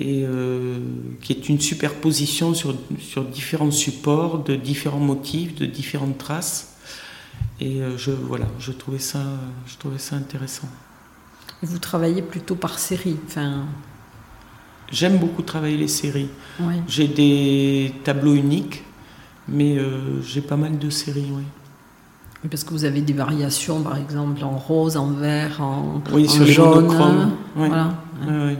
et 0.00 0.24
euh, 0.24 0.78
qui 1.20 1.32
est 1.34 1.48
une 1.50 1.60
superposition 1.60 2.54
sur, 2.54 2.74
sur 2.98 3.22
différents 3.24 3.70
supports, 3.70 4.42
de 4.42 4.56
différents 4.56 4.98
motifs, 4.98 5.54
de 5.54 5.66
différentes 5.66 6.16
traces. 6.16 6.74
Et 7.60 7.82
euh, 7.82 7.98
je, 7.98 8.10
voilà, 8.10 8.46
je 8.58 8.72
trouvais 8.72 8.98
ça, 8.98 9.22
je 9.66 9.76
trouvais 9.76 9.98
ça 9.98 10.16
intéressant. 10.16 10.68
Vous 11.62 11.78
travaillez 11.78 12.22
plutôt 12.22 12.54
par 12.54 12.78
série 12.78 13.16
enfin... 13.26 13.66
J'aime 14.90 15.18
beaucoup 15.18 15.42
travailler 15.42 15.76
les 15.76 15.86
séries. 15.86 16.28
J'ai 16.88 17.06
des 17.06 17.94
tableaux 18.02 18.34
uniques, 18.34 18.82
mais 19.46 19.78
euh, 19.78 20.20
j'ai 20.22 20.40
pas 20.40 20.56
mal 20.56 20.78
de 20.78 20.90
séries, 20.90 21.28
oui. 21.30 21.44
Parce 22.48 22.64
que 22.64 22.70
vous 22.70 22.86
avez 22.86 23.02
des 23.02 23.12
variations, 23.12 23.82
par 23.82 23.98
exemple, 23.98 24.42
en 24.42 24.56
rose, 24.56 24.96
en 24.96 25.08
vert, 25.08 25.60
en, 25.60 26.00
oui, 26.12 26.26
sur 26.26 26.44
les 26.44 26.56
Monochromes. 26.56 27.32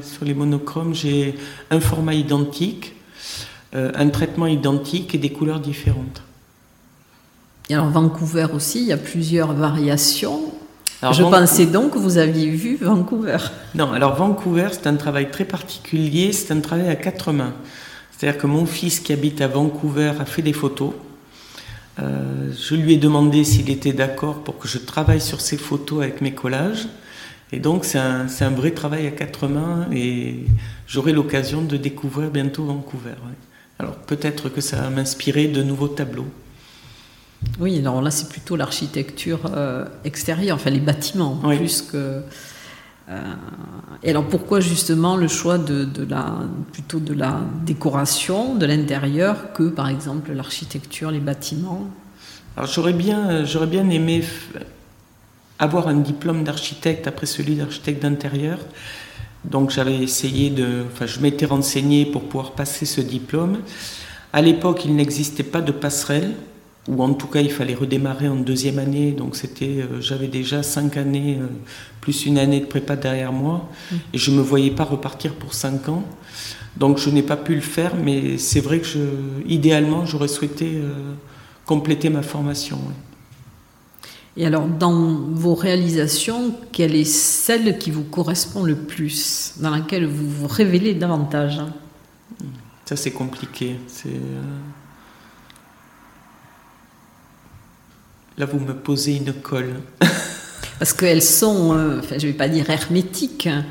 sur 0.03 0.25
les 0.25 0.35
monochromes, 0.35 0.95
j'ai 0.95 1.39
un 1.71 1.81
format 1.81 2.13
identique, 2.13 2.95
euh, 3.75 3.91
un 3.95 4.09
traitement 4.11 4.47
identique 4.47 5.15
et 5.15 5.19
des 5.19 5.31
couleurs 5.31 5.61
différentes. 5.61 6.23
Et 7.71 7.75
alors 7.75 7.89
Vancouver 7.89 8.49
aussi, 8.53 8.81
il 8.81 8.89
y 8.89 8.93
a 8.93 8.99
plusieurs 8.99 9.55
variations. 9.55 10.53
Je 11.03 11.23
pensais 11.23 11.65
donc 11.65 11.93
que 11.93 11.99
vous 11.99 12.19
aviez 12.19 12.51
vu 12.51 12.77
Vancouver. 12.77 13.39
Non, 13.75 13.93
alors 13.93 14.17
Vancouver, 14.17 14.69
c'est 14.73 14.87
un 14.87 14.97
travail 14.97 15.31
très 15.31 15.47
particulier, 15.47 16.33
c'est 16.33 16.53
un 16.53 16.61
travail 16.61 16.89
à 16.89 16.97
quatre 16.97 17.33
mains. 17.33 17.55
C'est-à-dire 18.11 18.39
que 18.39 18.47
mon 18.47 18.67
fils 18.67 19.01
qui 19.01 19.15
habite 19.15 19.41
à 19.41 19.49
Vancouver 19.49 20.13
a 20.21 20.27
fait 20.27 20.43
des 20.43 20.53
photos. 20.53 20.93
Euh, 21.99 22.53
je 22.57 22.75
lui 22.75 22.95
ai 22.95 22.97
demandé 22.97 23.45
s'il 23.45 23.71
était 23.71 23.93
d'accord 23.93 24.43
pour 24.43 24.59
que 24.59 24.69
je 24.69 24.79
travaille 24.79 25.21
sur 25.21 25.41
ces 25.41 25.57
photos 25.57 26.03
avec 26.03 26.21
mes 26.21 26.33
collages. 26.33 26.89
Et 27.53 27.59
donc 27.59 27.85
c'est 27.85 27.99
un, 27.99 28.27
un, 28.41 28.51
vrai 28.51 28.71
travail 28.71 29.07
à 29.07 29.11
quatre 29.11 29.49
mains 29.49 29.89
et 29.93 30.45
j'aurai 30.87 31.13
l'occasion 31.13 31.63
de 31.63 31.77
découvrir 31.77 32.31
bientôt 32.31 32.65
Vancouver. 32.65 33.17
Alors 33.79 33.97
peut-être 33.97 34.49
que 34.49 34.61
ça 34.61 34.77
va 34.77 34.91
m'inspirer 34.91 35.49
de 35.49 35.63
nouveaux 35.63 35.89
tableaux. 35.89 36.29
Oui, 37.59 37.79
alors 37.79 38.03
là 38.03 38.11
c'est 38.11 38.29
plutôt 38.29 38.55
l'architecture 38.55 39.41
euh, 39.55 39.85
extérieure, 40.05 40.57
enfin 40.57 40.71
les 40.71 40.81
bâtiments, 40.81 41.37
plus 41.57 41.83
que... 41.83 42.23
Euh, 43.11 43.21
et 44.03 44.11
alors 44.11 44.27
pourquoi 44.27 44.61
justement 44.61 45.17
le 45.17 45.29
choix 45.29 45.59
de, 45.59 45.89
la, 46.09 46.39
plutôt 46.73 47.01
de 47.01 47.13
la 47.13 47.41
décoration 47.67 48.55
de 48.55 48.65
l'intérieur 48.67 49.53
que 49.53 49.65
par 49.65 49.89
exemple 49.89 50.33
l'architecture, 50.33 51.11
les 51.11 51.19
bâtiments? 51.19 51.91
Alors 52.57 52.71
j'aurais 52.71 52.93
bien, 52.93 53.45
j'aurais 53.45 53.67
bien 53.67 53.89
aimé 53.91 54.23
avoir 55.59 55.89
un 55.89 55.97
diplôme 55.97 56.45
d'architecte 56.45 57.07
après 57.07 57.27
celui 57.27 57.57
d'architecte 57.57 58.03
d'intérieur. 58.03 58.59
Donc 59.45 59.71
j'avais 59.71 59.97
essayé 59.99 60.51
de, 60.51 60.85
enfin 60.93 61.07
je 61.07 61.21
m'étais 61.21 61.47
renseigné 61.47 62.07
pour 62.07 62.23
pouvoir 62.23 62.53
passer 62.53 62.87
ce 62.87 63.01
diplôme. 63.01 63.59
À 64.33 64.43
l'époque, 64.43 64.85
il 64.85 64.95
n'existait 64.95 65.43
pas 65.43 65.61
de 65.61 65.73
passerelle 65.73 66.35
ou 66.89 67.03
en 67.03 67.13
tout 67.13 67.27
cas 67.27 67.41
il 67.41 67.51
fallait 67.51 67.75
redémarrer 67.75 68.29
en 68.29 68.37
deuxième 68.37 68.79
année, 68.79 69.13
donc 69.13 69.37
c'était, 69.37 69.83
euh, 69.83 70.01
j'avais 70.01 70.29
déjà 70.29 70.63
cinq 70.63 70.97
années 70.97 71.39
euh, 71.41 71.47
plus 72.01 72.25
une 72.27 72.39
année 72.39 72.61
de 72.61 72.67
prépa 72.67 72.97
derrière 72.97 73.33
moi, 73.33 73.69
mmh. 73.91 73.95
et 74.15 74.19
je 74.19 74.31
me 74.31 74.41
voyais 74.41 74.71
pas 74.71 74.85
repartir 74.85 75.35
pour 75.35 75.53
cinq 75.53 75.89
ans, 75.89 76.05
donc 76.77 76.99
je 76.99 77.11
n'ai 77.11 77.23
pas 77.23 77.37
pu 77.37 77.55
le 77.55 77.61
faire, 77.61 77.95
mais 77.97 78.39
c'est 78.39 78.61
vrai 78.61 78.79
que 78.81 78.87
je, 78.87 79.01
idéalement 79.47 80.07
j'aurais 80.07 80.29
souhaité 80.29 80.77
euh, 80.77 81.15
compléter 81.67 82.09
ma 82.09 82.23
formation. 82.23 82.79
Et 84.37 84.47
alors 84.47 84.67
dans 84.67 85.17
vos 85.33 85.55
réalisations, 85.55 86.55
quelle 86.73 86.95
est 86.95 87.05
celle 87.05 87.79
qui 87.79 87.91
vous 87.91 88.05
correspond 88.05 88.63
le 88.63 88.77
plus, 88.77 89.55
dans 89.61 89.71
laquelle 89.71 90.07
vous 90.07 90.31
vous 90.31 90.47
révélez 90.47 90.95
davantage? 90.95 91.61
Ça 92.87 92.97
c'est 92.97 93.11
compliqué, 93.11 93.77
c'est 93.87 94.09
Là, 98.41 98.47
vous 98.47 98.59
me 98.59 98.73
posez 98.73 99.17
une 99.17 99.35
colle. 99.35 99.75
Parce 100.79 100.95
qu'elles 100.95 101.21
sont, 101.21 101.77
euh, 101.77 101.99
enfin, 101.99 102.17
je 102.19 102.27
ne 102.27 102.33
vais 102.33 102.39
pas 102.39 102.49
dire 102.49 102.71
hermétiques, 102.71 103.47
hein, 103.47 103.67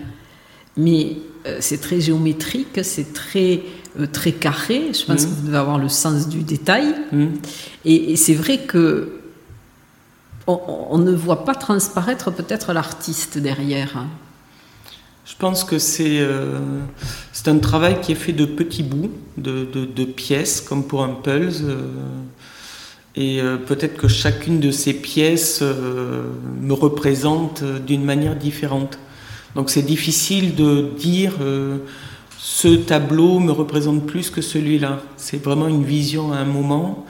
mais 0.78 1.18
euh, 1.48 1.58
c'est 1.60 1.82
très 1.82 2.00
géométrique, 2.00 2.80
c'est 2.84 3.12
très, 3.12 3.64
euh, 4.00 4.06
très 4.06 4.32
carré. 4.32 4.92
Je 4.94 5.06
pense 5.06 5.24
mmh. 5.24 5.26
que 5.26 5.34
vous 5.34 5.48
devez 5.48 5.58
avoir 5.58 5.80
le 5.80 5.90
sens 5.90 6.30
du 6.30 6.44
détail. 6.44 6.94
Mmh. 7.12 7.26
Et, 7.86 8.16
c'est 8.16 8.36
vrai 8.36 8.60
que 8.60 9.14
on, 10.46 11.00
ne 11.00 11.14
voit 11.14 11.46
pas 11.46 11.56
transparaître 11.56 12.32
peut-être 12.32 12.72
l'artiste 12.72 13.40
derrière. 13.40 13.98
Hein. 13.98 14.08
Je 15.26 15.34
pense 15.36 15.64
que 15.64 15.80
c'est 15.80 16.24
c'est 17.34 17.48
un 17.48 17.58
travail 17.58 18.02
qui 18.02 18.12
est 18.12 18.22
fait 18.24 18.34
de 18.34 18.46
petits 18.46 18.84
bouts, 18.84 19.12
de, 19.38 19.66
de, 19.66 20.06
pièces, 20.06 20.62
comme 20.62 20.84
pour 20.84 21.04
un 21.04 21.16
puzzle. 21.16 21.76
Et 23.16 23.42
euh, 23.42 23.58
peut-être 23.58 23.98
que 23.98 24.08
chacune 24.08 24.60
de 24.60 24.72
ces 24.72 24.94
pièces 24.94 25.60
euh, 25.62 26.24
me 26.62 26.74
représente 26.74 27.64
euh, 27.64 27.80
d'une 27.80 28.04
manière 28.04 28.36
différente. 28.36 29.00
Donc 29.56 29.70
c'est 29.70 29.82
difficile 29.82 30.54
de 30.54 30.92
dire 31.00 31.34
ce 32.38 32.68
tableau 32.68 33.40
me 33.40 33.52
représente 33.52 34.06
plus 34.06 34.30
que 34.30 34.42
celui-là. 34.42 35.02
C'est 35.18 35.44
vraiment 35.44 35.68
une 35.68 35.84
vision 35.84 36.32
à 36.32 36.38
un 36.38 36.46
moment. 36.46 37.08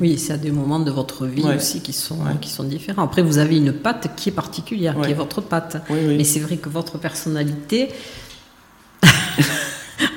Oui, 0.00 0.16
c'est 0.16 0.32
à 0.32 0.36
des 0.36 0.52
moments 0.52 0.78
de 0.78 0.92
votre 0.92 1.26
vie 1.26 1.44
aussi 1.56 1.80
qui 1.80 1.92
sont, 1.92 2.18
qui 2.40 2.48
sont 2.48 2.62
différents. 2.62 3.02
Après, 3.02 3.20
vous 3.20 3.38
avez 3.38 3.56
une 3.56 3.72
patte 3.72 4.14
qui 4.16 4.28
est 4.28 4.32
particulière, 4.32 4.96
qui 5.02 5.10
est 5.10 5.14
votre 5.14 5.40
patte. 5.40 5.78
Mais 5.90 6.22
c'est 6.22 6.40
vrai 6.40 6.56
que 6.56 6.68
votre 6.68 6.98
personnalité, 6.98 7.88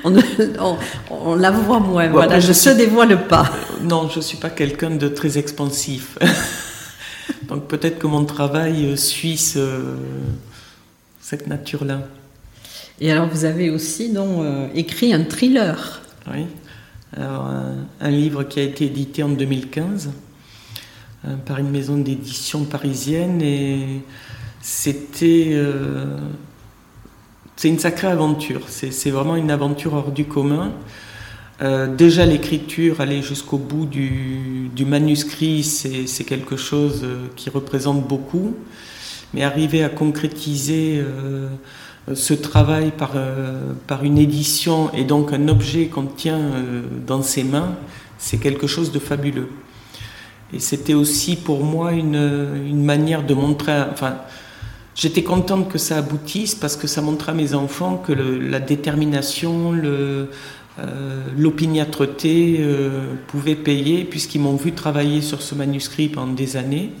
on, 0.04 1.34
la 1.34 1.50
voit 1.50 1.80
moins. 1.80 2.08
voilà, 2.08 2.38
je 2.40 2.48
ne 2.48 2.52
se 2.52 2.70
dévoile 2.70 3.26
pas. 3.26 3.50
Non, 3.82 4.08
je 4.08 4.18
ne 4.18 4.22
suis 4.22 4.36
pas 4.36 4.50
quelqu'un 4.50 4.90
de 4.90 5.08
très 5.08 5.38
expansif. 5.38 6.18
Donc 7.48 7.68
peut-être 7.68 7.98
que 7.98 8.06
mon 8.06 8.24
travail 8.24 8.86
euh, 8.86 8.96
suit 8.96 9.38
cette 11.20 11.46
nature-là. 11.46 12.00
Et 13.00 13.10
alors 13.10 13.28
vous 13.28 13.44
avez 13.44 13.70
aussi 13.70 14.12
donc, 14.12 14.40
euh, 14.40 14.68
écrit 14.74 15.12
un 15.12 15.24
thriller. 15.24 16.02
Oui, 16.32 16.46
alors, 17.16 17.50
un, 18.00 18.10
livre 18.10 18.44
qui 18.44 18.60
a 18.60 18.62
été 18.62 18.86
édité 18.86 19.22
en 19.22 19.28
2015 19.30 20.10
euh, 21.24 21.36
par 21.46 21.58
une 21.58 21.70
maison 21.70 21.96
d'édition 21.96 22.64
parisienne 22.64 23.40
et 23.42 24.02
c'était 24.60 25.54
c'est 27.56 27.68
une 27.68 27.78
sacrée 27.78 28.08
aventure. 28.08 28.62
C'est 28.68 29.10
vraiment 29.10 29.36
une 29.36 29.50
aventure 29.50 29.94
hors 29.94 30.10
du 30.10 30.24
commun. 30.24 30.72
Euh, 31.62 31.86
déjà 31.94 32.26
l'écriture, 32.26 33.00
aller 33.00 33.22
jusqu'au 33.22 33.58
bout 33.58 33.86
du, 33.86 34.84
manuscrit, 34.84 35.62
c'est 35.62 36.24
quelque 36.24 36.56
chose 36.56 37.02
euh, 37.04 37.28
qui 37.36 37.48
représente 37.48 38.06
beaucoup. 38.06 38.56
Mais 39.32 39.42
arriver 39.42 39.82
à 39.82 39.88
concrétiser 39.88 41.00
euh, 41.02 41.48
ce 42.12 42.34
travail 42.34 42.92
par, 42.96 43.12
par 43.86 44.04
une 44.04 44.18
édition 44.18 44.92
et 44.92 45.04
donc 45.04 45.32
un 45.32 45.48
objet 45.48 45.86
qu'on 45.86 46.04
tient 46.04 46.38
dans 47.04 47.22
ses 47.22 47.42
mains, 47.42 47.74
c'est 48.18 48.36
quelque 48.36 48.66
chose 48.68 48.92
de 48.92 48.98
fabuleux. 49.00 49.48
Et 50.52 50.60
c'était 50.60 50.94
aussi 50.94 51.34
pour 51.34 51.64
moi 51.64 51.92
une, 51.92 52.14
une 52.66 52.84
manière 52.84 53.24
de 53.24 53.34
montrer, 53.34 53.72
enfin, 53.90 54.18
J'étais 54.94 55.24
contente 55.24 55.68
que 55.68 55.78
ça 55.78 55.98
aboutisse 55.98 56.54
parce 56.54 56.76
que 56.76 56.86
ça 56.86 57.02
montre 57.02 57.28
à 57.28 57.34
mes 57.34 57.54
enfants 57.54 57.96
que 57.96 58.12
la 58.12 58.60
détermination, 58.60 59.72
euh, 59.74 60.26
l'opiniâtreté 61.36 62.58
euh, 62.60 63.14
pouvaient 63.26 63.56
payer 63.56 64.04
puisqu'ils 64.04 64.40
m'ont 64.40 64.54
vu 64.54 64.72
travailler 64.72 65.20
sur 65.20 65.42
ce 65.42 65.56
manuscrit 65.56 66.08
pendant 66.08 66.32
des 66.32 66.56
années. 66.56 66.92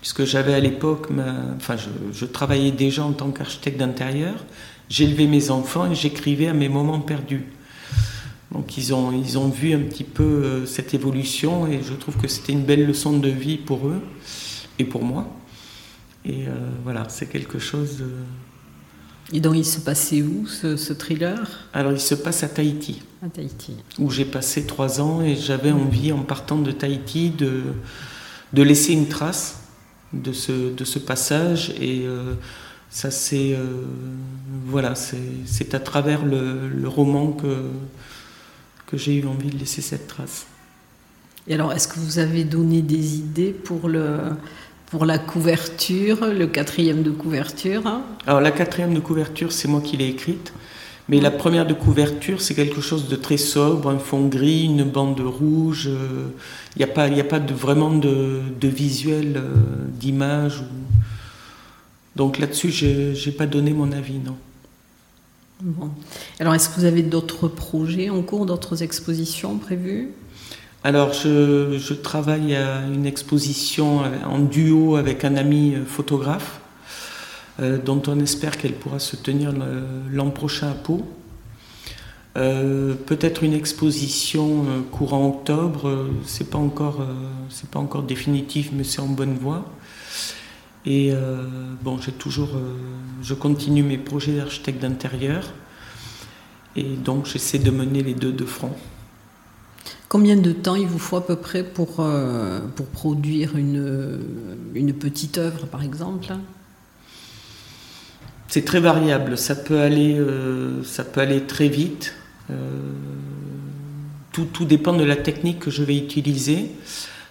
Puisque 0.00 0.24
j'avais 0.24 0.54
à 0.54 0.60
l'époque, 0.60 1.08
enfin, 1.56 1.76
je, 1.76 2.24
travaillais 2.24 2.70
déjà 2.70 3.04
en 3.04 3.12
tant 3.12 3.30
qu'architecte 3.30 3.78
d'intérieur. 3.78 4.34
J'élevais 4.88 5.26
mes 5.26 5.50
enfants 5.50 5.90
et 5.90 5.94
j'écrivais 5.94 6.48
à 6.48 6.54
mes 6.54 6.70
moments 6.70 7.00
perdus. 7.00 7.44
Donc 8.50 8.78
ils 8.78 8.94
ont, 8.94 9.12
ils 9.12 9.38
ont 9.38 9.50
vu 9.50 9.74
un 9.74 9.80
petit 9.80 10.04
peu 10.04 10.24
euh, 10.24 10.66
cette 10.66 10.94
évolution 10.94 11.66
et 11.66 11.80
je 11.86 11.92
trouve 11.92 12.16
que 12.16 12.28
c'était 12.28 12.52
une 12.52 12.64
belle 12.64 12.86
leçon 12.86 13.18
de 13.18 13.28
vie 13.28 13.58
pour 13.58 13.86
eux 13.86 14.00
et 14.78 14.84
pour 14.84 15.04
moi. 15.04 15.28
Et 16.24 16.44
voilà, 16.84 17.06
c'est 17.08 17.26
quelque 17.26 17.58
chose. 17.58 18.02
Et 19.32 19.40
donc 19.40 19.56
il 19.56 19.64
se 19.64 19.80
passait 19.80 20.22
où 20.22 20.46
ce, 20.46 20.92
thriller? 20.92 21.68
Alors 21.72 21.92
il 21.92 22.00
se 22.00 22.14
passe 22.14 22.42
à 22.42 22.48
Tahiti. 22.48 23.02
À 23.22 23.28
Tahiti. 23.28 23.76
Où 23.98 24.10
j'ai 24.10 24.24
passé 24.24 24.66
trois 24.66 25.00
ans 25.00 25.22
et 25.22 25.36
j'avais 25.36 25.72
envie, 25.72 26.12
en 26.12 26.22
partant 26.22 26.58
de 26.58 26.72
Tahiti, 26.72 27.30
de, 27.30 27.62
de 28.52 28.62
laisser 28.62 28.92
une 28.92 29.08
trace 29.08 29.60
de 30.12 30.32
ce, 30.32 30.74
de 30.74 30.84
ce 30.84 30.98
passage. 30.98 31.70
Et 31.80 32.06
ça 32.90 33.10
c'est. 33.10 33.56
voilà, 34.66 34.94
c'est 34.94 35.74
à 35.74 35.80
travers 35.80 36.24
le, 36.24 36.68
le 36.68 36.88
roman 36.88 37.32
que, 37.32 37.70
que 38.86 38.96
j'ai 38.96 39.14
eu 39.14 39.26
envie 39.26 39.50
de 39.50 39.58
laisser 39.58 39.80
cette 39.80 40.08
trace. 40.08 40.46
Et 41.48 41.54
alors, 41.54 41.72
est-ce 41.72 41.88
que 41.88 41.98
vous 41.98 42.18
avez 42.18 42.44
donné 42.44 42.82
des 42.82 43.16
idées 43.16 43.52
pour, 43.52 43.88
le, 43.88 44.18
pour 44.90 45.06
la 45.06 45.18
couverture, 45.18 46.26
le 46.26 46.46
quatrième 46.48 47.02
de 47.02 47.10
couverture 47.10 47.82
Alors, 48.26 48.40
la 48.40 48.50
quatrième 48.50 48.92
de 48.92 49.00
couverture, 49.00 49.52
c'est 49.52 49.68
moi 49.68 49.80
qui 49.80 49.96
l'ai 49.96 50.08
écrite. 50.08 50.52
Mais 51.08 51.20
la 51.20 51.30
première 51.30 51.66
de 51.66 51.74
couverture, 51.74 52.40
c'est 52.40 52.54
quelque 52.54 52.80
chose 52.80 53.08
de 53.08 53.16
très 53.16 53.36
sobre, 53.36 53.88
un 53.88 53.98
fond 53.98 54.26
gris, 54.26 54.64
une 54.64 54.84
bande 54.84 55.20
rouge. 55.20 55.86
Il 55.86 55.92
euh, 55.92 56.28
n'y 56.76 56.84
a 56.84 56.88
pas, 56.88 57.08
y 57.08 57.20
a 57.20 57.24
pas 57.24 57.40
de, 57.40 57.54
vraiment 57.54 57.90
de, 57.90 58.40
de 58.60 58.68
visuel, 58.68 59.34
euh, 59.36 59.54
d'image. 59.88 60.60
Ou... 60.60 60.64
Donc 62.16 62.38
là-dessus, 62.38 62.70
je 62.70 63.26
n'ai 63.26 63.32
pas 63.32 63.46
donné 63.46 63.72
mon 63.72 63.90
avis, 63.92 64.18
non. 64.18 64.36
Bon. 65.62 65.90
Alors, 66.38 66.54
est-ce 66.54 66.68
que 66.68 66.76
vous 66.76 66.84
avez 66.84 67.02
d'autres 67.02 67.48
projets 67.48 68.08
en 68.10 68.22
cours, 68.22 68.46
d'autres 68.46 68.82
expositions 68.82 69.58
prévues? 69.58 70.10
Alors, 70.82 71.12
je, 71.12 71.92
travaille 71.92 72.56
à 72.56 72.86
une 72.86 73.04
exposition 73.04 74.00
en 74.24 74.38
duo 74.38 74.96
avec 74.96 75.24
un 75.26 75.36
ami 75.36 75.74
photographe, 75.86 76.60
euh, 77.60 77.76
dont 77.76 78.00
on 78.06 78.18
espère 78.20 78.56
qu'elle 78.56 78.72
pourra 78.72 78.98
se 78.98 79.16
tenir 79.16 79.52
l'an 80.10 80.30
prochain 80.30 80.70
à 80.70 80.74
Pau. 80.74 81.06
Euh, 82.38 82.94
peut-être 82.94 83.42
une 83.42 83.52
exposition 83.52 84.64
euh, 84.64 84.80
courant 84.90 85.28
octobre, 85.28 86.08
c'est 86.24 86.48
pas 86.48 86.58
encore, 86.58 87.06
c'est 87.50 87.68
pas 87.68 87.80
encore 87.80 88.04
définitif, 88.04 88.70
mais 88.72 88.84
c'est 88.84 89.00
en 89.00 89.08
bonne 89.08 89.34
voie. 89.34 89.70
Et 90.86 91.12
bon, 91.82 91.98
j'ai 91.98 92.12
toujours, 92.12 92.48
je 93.22 93.34
continue 93.34 93.82
mes 93.82 93.98
projets 93.98 94.32
d'architecte 94.32 94.80
d'intérieur, 94.80 95.52
et 96.74 96.84
donc 96.84 97.26
j'essaie 97.26 97.58
de 97.58 97.70
mener 97.70 98.02
les 98.02 98.14
deux 98.14 98.32
de 98.32 98.46
front. 98.46 98.74
Combien 100.10 100.36
de 100.36 100.50
temps 100.50 100.74
il 100.74 100.88
vous 100.88 100.98
faut 100.98 101.18
à 101.18 101.24
peu 101.24 101.36
près 101.36 101.62
pour, 101.62 102.00
euh, 102.00 102.58
produire 102.92 103.56
une, 103.56 104.92
petite 104.98 105.38
œuvre, 105.38 105.66
par 105.66 105.84
exemple? 105.84 106.34
C'est 108.48 108.64
très 108.64 108.80
variable. 108.80 109.38
Ça 109.38 109.54
peut 109.54 109.78
aller, 109.78 110.16
euh, 110.18 110.82
très 111.46 111.68
vite. 111.68 112.14
Euh, 112.50 112.56
tout, 114.32 114.64
dépend 114.64 114.94
de 114.94 115.04
la 115.04 115.14
technique 115.14 115.60
que 115.60 115.70
je 115.70 115.84
vais 115.84 115.96
utiliser. 115.96 116.72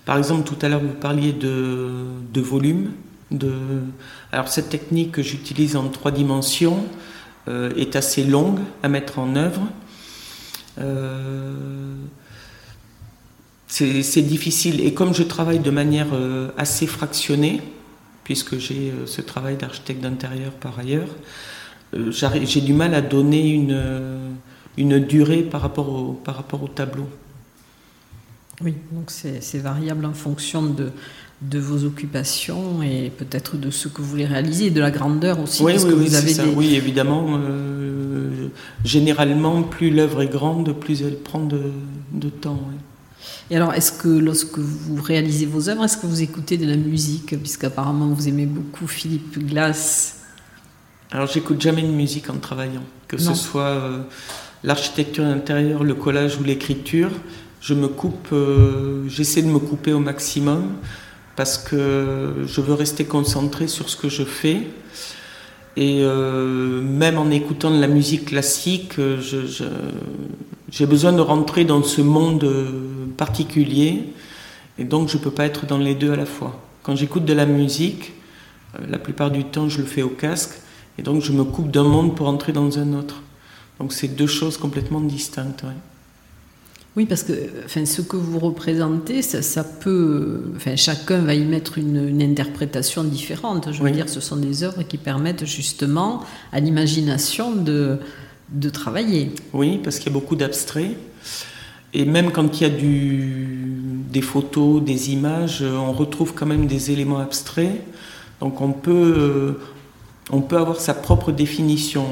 Par 0.05 0.17
exemple, 0.17 0.47
tout 0.47 0.65
à 0.65 0.69
l'heure, 0.69 0.79
vous 0.79 0.93
parliez 0.93 1.33
de, 1.33 2.39
volume. 2.39 2.91
Alors, 4.31 4.47
cette 4.47 4.69
technique 4.69 5.11
que 5.11 5.21
j'utilise 5.21 5.75
en 5.75 5.89
trois 5.89 6.11
dimensions 6.11 6.85
est 7.45 7.97
assez 7.97 8.23
longue 8.23 8.59
à 8.83 8.87
mettre 8.87 9.19
en 9.19 9.35
œuvre 9.35 9.67
c'est 13.69 14.21
difficile. 14.23 14.81
Et 14.81 14.93
comme 14.93 15.13
je 15.13 15.23
travaille 15.23 15.59
de 15.59 15.69
manière 15.69 16.07
euh, 16.13 16.49
assez 16.57 16.87
fractionnée, 16.87 17.61
puisque 18.23 18.57
j'ai 18.57 18.91
euh, 18.91 19.05
ce 19.05 19.21
travail 19.21 19.57
d'architecte 19.57 20.01
d'intérieur 20.01 20.51
par 20.51 20.79
ailleurs, 20.79 21.09
euh, 21.93 22.11
j'ai 22.11 22.61
du 22.61 22.73
mal 22.73 22.93
à 22.93 23.01
donner 23.01 23.49
une, 23.49 23.79
une 24.77 24.99
durée 24.99 25.43
par 25.43 25.61
rapport, 25.61 25.89
au, 25.89 26.13
par 26.13 26.35
rapport 26.35 26.63
au 26.63 26.67
tableau. 26.67 27.07
Oui, 28.61 28.73
donc 28.91 29.09
c'est 29.09 29.59
variable 29.59 30.03
en 30.03 30.13
fonction 30.13 30.63
de, 30.63 30.91
de 31.41 31.59
vos 31.59 31.85
occupations 31.85 32.83
et 32.83 33.09
peut-être 33.09 33.55
de 33.55 33.69
ce 33.69 33.87
que 33.87 34.01
vous 34.01 34.09
voulez 34.09 34.25
réaliser, 34.25 34.69
de 34.69 34.81
la 34.81 34.91
grandeur 34.91 35.39
aussi. 35.39 35.63
Oui, 35.63 35.73
oui, 35.85 35.93
vous 35.93 36.15
avez 36.15 36.33
oui 36.55 36.75
évidemment. 36.75 37.39
généralement, 38.83 39.63
plus 39.63 39.91
l'œuvre 39.91 40.23
est 40.23 40.27
grande, 40.27 40.73
plus 40.73 41.03
elle 41.03 41.17
prend 41.19 41.39
de, 41.39 41.71
de 42.11 42.29
temps. 42.29 42.59
Et 43.49 43.55
alors, 43.55 43.73
est-ce 43.73 43.91
que 43.91 44.07
lorsque 44.07 44.59
vous 44.59 45.01
réalisez 45.01 45.45
vos 45.45 45.69
œuvres, 45.69 45.85
est-ce 45.85 45.97
que 45.97 46.05
vous 46.05 46.21
écoutez 46.21 46.57
de 46.57 46.67
la 46.67 46.75
musique 46.75 47.37
Puisqu'apparemment, 47.39 48.07
vous 48.07 48.27
aimez 48.27 48.45
beaucoup 48.45 48.87
Philippe 48.87 49.39
Glass? 49.47 50.17
Alors, 51.11 51.27
j'écoute 51.27 51.59
jamais 51.59 51.81
de 51.81 51.87
musique 51.87 52.29
en 52.29 52.37
travaillant. 52.37 52.83
Que 53.07 53.17
ce 53.17 53.33
soit 53.33 53.61
euh, 53.63 54.03
l'architecture 54.63 55.25
intérieure, 55.25 55.83
le 55.83 55.95
collage 55.95 56.37
ou 56.39 56.43
l'écriture, 56.43 57.09
je 57.61 57.73
me 57.73 57.87
coupe, 57.87 58.29
euh, 58.31 59.07
j'essaie 59.09 59.41
de 59.41 59.47
me 59.47 59.59
couper 59.59 59.91
au 59.93 59.99
maximum 59.99 60.75
parce 61.35 61.57
que 61.57 62.35
je 62.45 62.61
veux 62.61 62.73
rester 62.73 63.05
concentré 63.05 63.67
sur 63.67 63.89
ce 63.89 63.97
que 63.97 64.09
je 64.09 64.23
fais. 64.23 64.67
Et 65.75 66.01
euh, 66.03 66.81
même 66.81 67.17
en 67.17 67.31
écoutant 67.31 67.71
de 67.71 67.79
la 67.79 67.87
musique 67.87 68.25
classique, 68.25 68.95
j'ai 70.71 70.85
besoin 70.85 71.13
de 71.13 71.21
rentrer 71.21 71.65
dans 71.65 71.83
ce 71.83 72.01
monde 72.01 72.47
particulier, 73.17 74.03
et 74.77 74.83
donc 74.83 75.09
je 75.09 75.17
ne 75.17 75.23
peux 75.23 75.31
pas 75.31 75.45
être 75.45 75.65
dans 75.65 75.77
les 75.77 75.95
deux 75.95 76.11
à 76.11 76.15
la 76.15 76.25
fois. 76.25 76.59
Quand 76.83 76.95
j'écoute 76.95 77.25
de 77.25 77.33
la 77.33 77.45
musique, 77.45 78.13
euh, 78.75 78.85
la 78.89 78.97
plupart 78.97 79.31
du 79.31 79.43
temps 79.43 79.69
je 79.69 79.79
le 79.79 79.87
fais 79.87 80.01
au 80.01 80.09
casque, 80.09 80.59
et 80.97 81.01
donc 81.01 81.21
je 81.21 81.31
me 81.31 81.43
coupe 81.43 81.71
d'un 81.71 81.83
monde 81.83 82.15
pour 82.15 82.27
entrer 82.27 82.53
dans 82.53 82.79
un 82.79 82.93
autre. 82.93 83.21
Donc 83.79 83.93
c'est 83.93 84.07
deux 84.07 84.27
choses 84.27 84.57
complètement 84.57 85.01
distinctes. 85.01 85.63
Oui, 86.95 87.05
parce 87.05 87.23
que 87.23 87.33
enfin, 87.65 87.85
ce 87.85 88.01
que 88.01 88.17
vous 88.17 88.39
représentez, 88.39 89.21
ça, 89.21 89.63
peut. 89.63 90.51
Enfin, 90.55 90.75
chacun 90.75 91.19
va 91.19 91.33
y 91.33 91.45
mettre 91.45 91.77
une, 91.77 92.21
interprétation 92.21 93.03
différente. 93.03 93.71
Je 93.71 93.81
veux 93.81 93.91
dire, 93.91 94.09
ce 94.09 94.19
sont 94.19 94.35
des 94.35 94.63
œuvres 94.63 94.83
qui 94.83 94.97
permettent 94.97 95.45
justement 95.45 96.23
à 96.51 96.59
l'imagination 96.59 97.55
de, 97.55 97.99
de 98.51 98.69
travailler. 98.69 99.31
Oui, 99.53 99.79
parce 99.83 99.97
qu'il 99.97 100.07
y 100.07 100.15
a 100.15 100.19
beaucoup 100.19 100.35
d'abstraits. 100.35 100.97
Et 101.93 102.05
même 102.05 102.31
quand 102.31 102.59
il 102.59 102.63
y 102.63 102.65
a 102.65 102.69
du, 102.69 103.69
des 104.11 104.21
photos, 104.21 104.81
des 104.83 105.11
images, 105.11 105.61
euh, 105.61 105.75
on 105.75 105.91
retrouve 105.91 106.33
quand 106.33 106.45
même 106.45 106.67
des 106.67 106.91
éléments 106.91 107.19
abstraits. 107.19 107.81
Donc 108.39 108.61
on 108.61 108.71
peut, 108.71 109.13
euh, 109.17 109.53
on 110.31 110.41
peut 110.41 110.57
avoir 110.57 110.79
sa 110.79 110.93
propre 110.93 111.31
définition. 111.31 112.05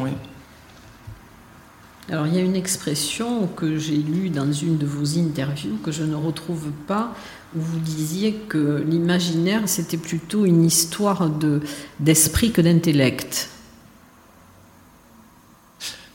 Alors 2.09 2.25
il 2.25 2.35
y 2.35 2.37
a 2.37 2.41
une 2.41 2.55
expression 2.55 3.47
que 3.47 3.77
j'ai 3.77 3.97
lue 3.97 4.29
dans 4.29 4.51
une 4.51 4.77
de 4.77 4.85
vos 4.85 5.19
interviews 5.19 5.77
que 5.83 5.91
je 5.91 6.03
ne 6.03 6.15
retrouve 6.15 6.71
pas, 6.87 7.13
où 7.55 7.59
vous 7.59 7.79
disiez 7.79 8.33
que 8.47 8.83
l'imaginaire 8.87 9.63
c'était 9.65 9.97
plutôt 9.97 10.45
une 10.45 10.63
histoire 10.63 11.29
de, 11.29 11.61
d'esprit 11.99 12.51
que 12.51 12.61
d'intellect. 12.61 13.49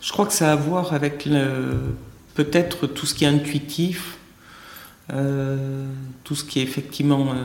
Je 0.02 0.10
crois 0.10 0.26
que 0.26 0.32
ça 0.32 0.50
a 0.50 0.54
à 0.54 0.56
voir 0.56 0.94
avec 0.94 1.28
peut-être 2.34 2.88
tout 2.88 3.06
ce 3.06 3.14
qui 3.14 3.24
est 3.24 3.28
intuitif, 3.28 4.18
euh, 5.12 5.86
tout 6.24 6.34
ce 6.34 6.44
qui 6.44 6.58
est 6.58 6.64
effectivement 6.64 7.28
euh, 7.28 7.44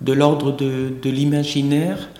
de 0.00 0.12
l'ordre 0.12 0.52
de, 0.52 1.10
l'imaginaire. 1.10 2.10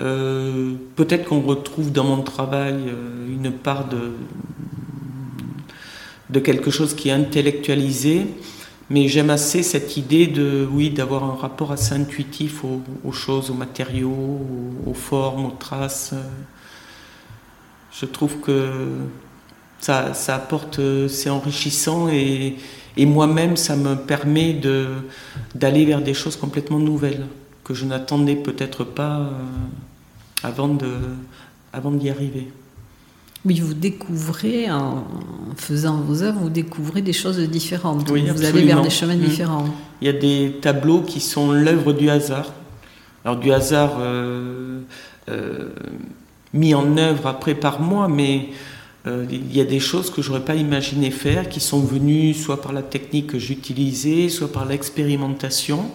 Euh, 0.00 0.72
peut-être 0.96 1.28
qu'on 1.28 1.42
retrouve 1.42 1.92
dans 1.92 2.02
mon 2.02 2.22
travail 2.22 2.74
une 3.28 3.52
part 3.52 3.86
de, 3.88 4.14
quelque 6.40 6.72
chose 6.72 6.94
qui 6.94 7.10
est 7.10 7.12
intellectualisé, 7.12 8.26
mais 8.90 9.06
j'aime 9.06 9.30
assez 9.30 9.62
cette 9.62 9.96
idée 9.96 10.26
de, 10.26 10.66
oui, 10.68 10.90
d'avoir 10.90 11.22
un 11.22 11.36
rapport 11.36 11.70
assez 11.70 11.94
intuitif 11.94 12.64
aux, 12.64 13.12
choses, 13.12 13.48
aux 13.48 13.54
matériaux, 13.54 14.10
aux, 14.10 14.90
aux, 14.90 14.94
formes, 14.94 15.46
aux 15.46 15.56
traces. 15.56 16.14
Je 17.92 18.06
trouve 18.06 18.40
que 18.40 18.70
ça, 19.82 20.12
apporte, 20.28 20.78
euh, 20.78 21.08
c'est 21.08 21.30
enrichissant 21.30 22.08
et, 22.08 22.56
moi-même, 22.98 23.56
ça 23.56 23.74
me 23.76 23.96
permet 23.96 24.52
de, 24.52 24.86
d'aller 25.54 25.84
vers 25.84 26.00
des 26.02 26.14
choses 26.14 26.36
complètement 26.36 26.78
nouvelles 26.78 27.26
que 27.64 27.74
je 27.74 27.84
n'attendais 27.84 28.36
peut-être 28.36 28.84
pas 28.84 29.18
euh, 29.18 29.30
avant, 30.42 30.68
de, 30.68 30.90
avant 31.72 31.90
d'y 31.90 32.10
arriver. 32.10 32.48
Oui, 33.44 33.58
vous 33.60 33.74
découvrez, 33.74 34.70
en 34.70 35.04
faisant 35.56 35.96
vos 35.96 36.22
œuvres, 36.22 36.40
vous 36.40 36.50
découvrez 36.50 37.02
des 37.02 37.12
choses 37.12 37.40
différentes. 37.40 38.08
vous 38.08 38.44
allez 38.44 38.62
vers 38.62 38.82
des 38.82 38.90
chemins 38.90 39.16
mmh. 39.16 39.20
différents. 39.20 39.64
Il 40.00 40.06
y 40.06 40.10
a 40.10 40.12
des 40.12 40.58
tableaux 40.60 41.00
qui 41.00 41.20
sont 41.20 41.50
l'œuvre 41.50 41.92
du 41.92 42.08
hasard. 42.08 42.52
Alors 43.24 43.36
du 43.38 43.52
hasard 43.52 43.96
euh, 43.98 44.80
mis 46.52 46.74
en 46.74 46.96
œuvre 46.96 47.26
après 47.26 47.54
par 47.54 47.80
moi, 47.80 48.08
mais 48.08 48.50
euh, 49.06 49.26
il 49.30 49.54
y 49.56 49.60
a 49.60 49.64
des 49.64 49.80
choses 49.80 50.10
que 50.10 50.22
j'aurais 50.22 50.44
pas 50.44 50.54
imaginé 50.54 51.10
faire, 51.10 51.48
qui 51.48 51.60
sont 51.60 51.80
venues 51.80 52.34
soit 52.34 52.60
par 52.60 52.72
la 52.72 52.82
technique 52.82 53.28
que 53.28 53.38
j'utilisais, 53.38 54.28
soit 54.28 54.52
par 54.52 54.64
l'expérimentation. 54.66 55.90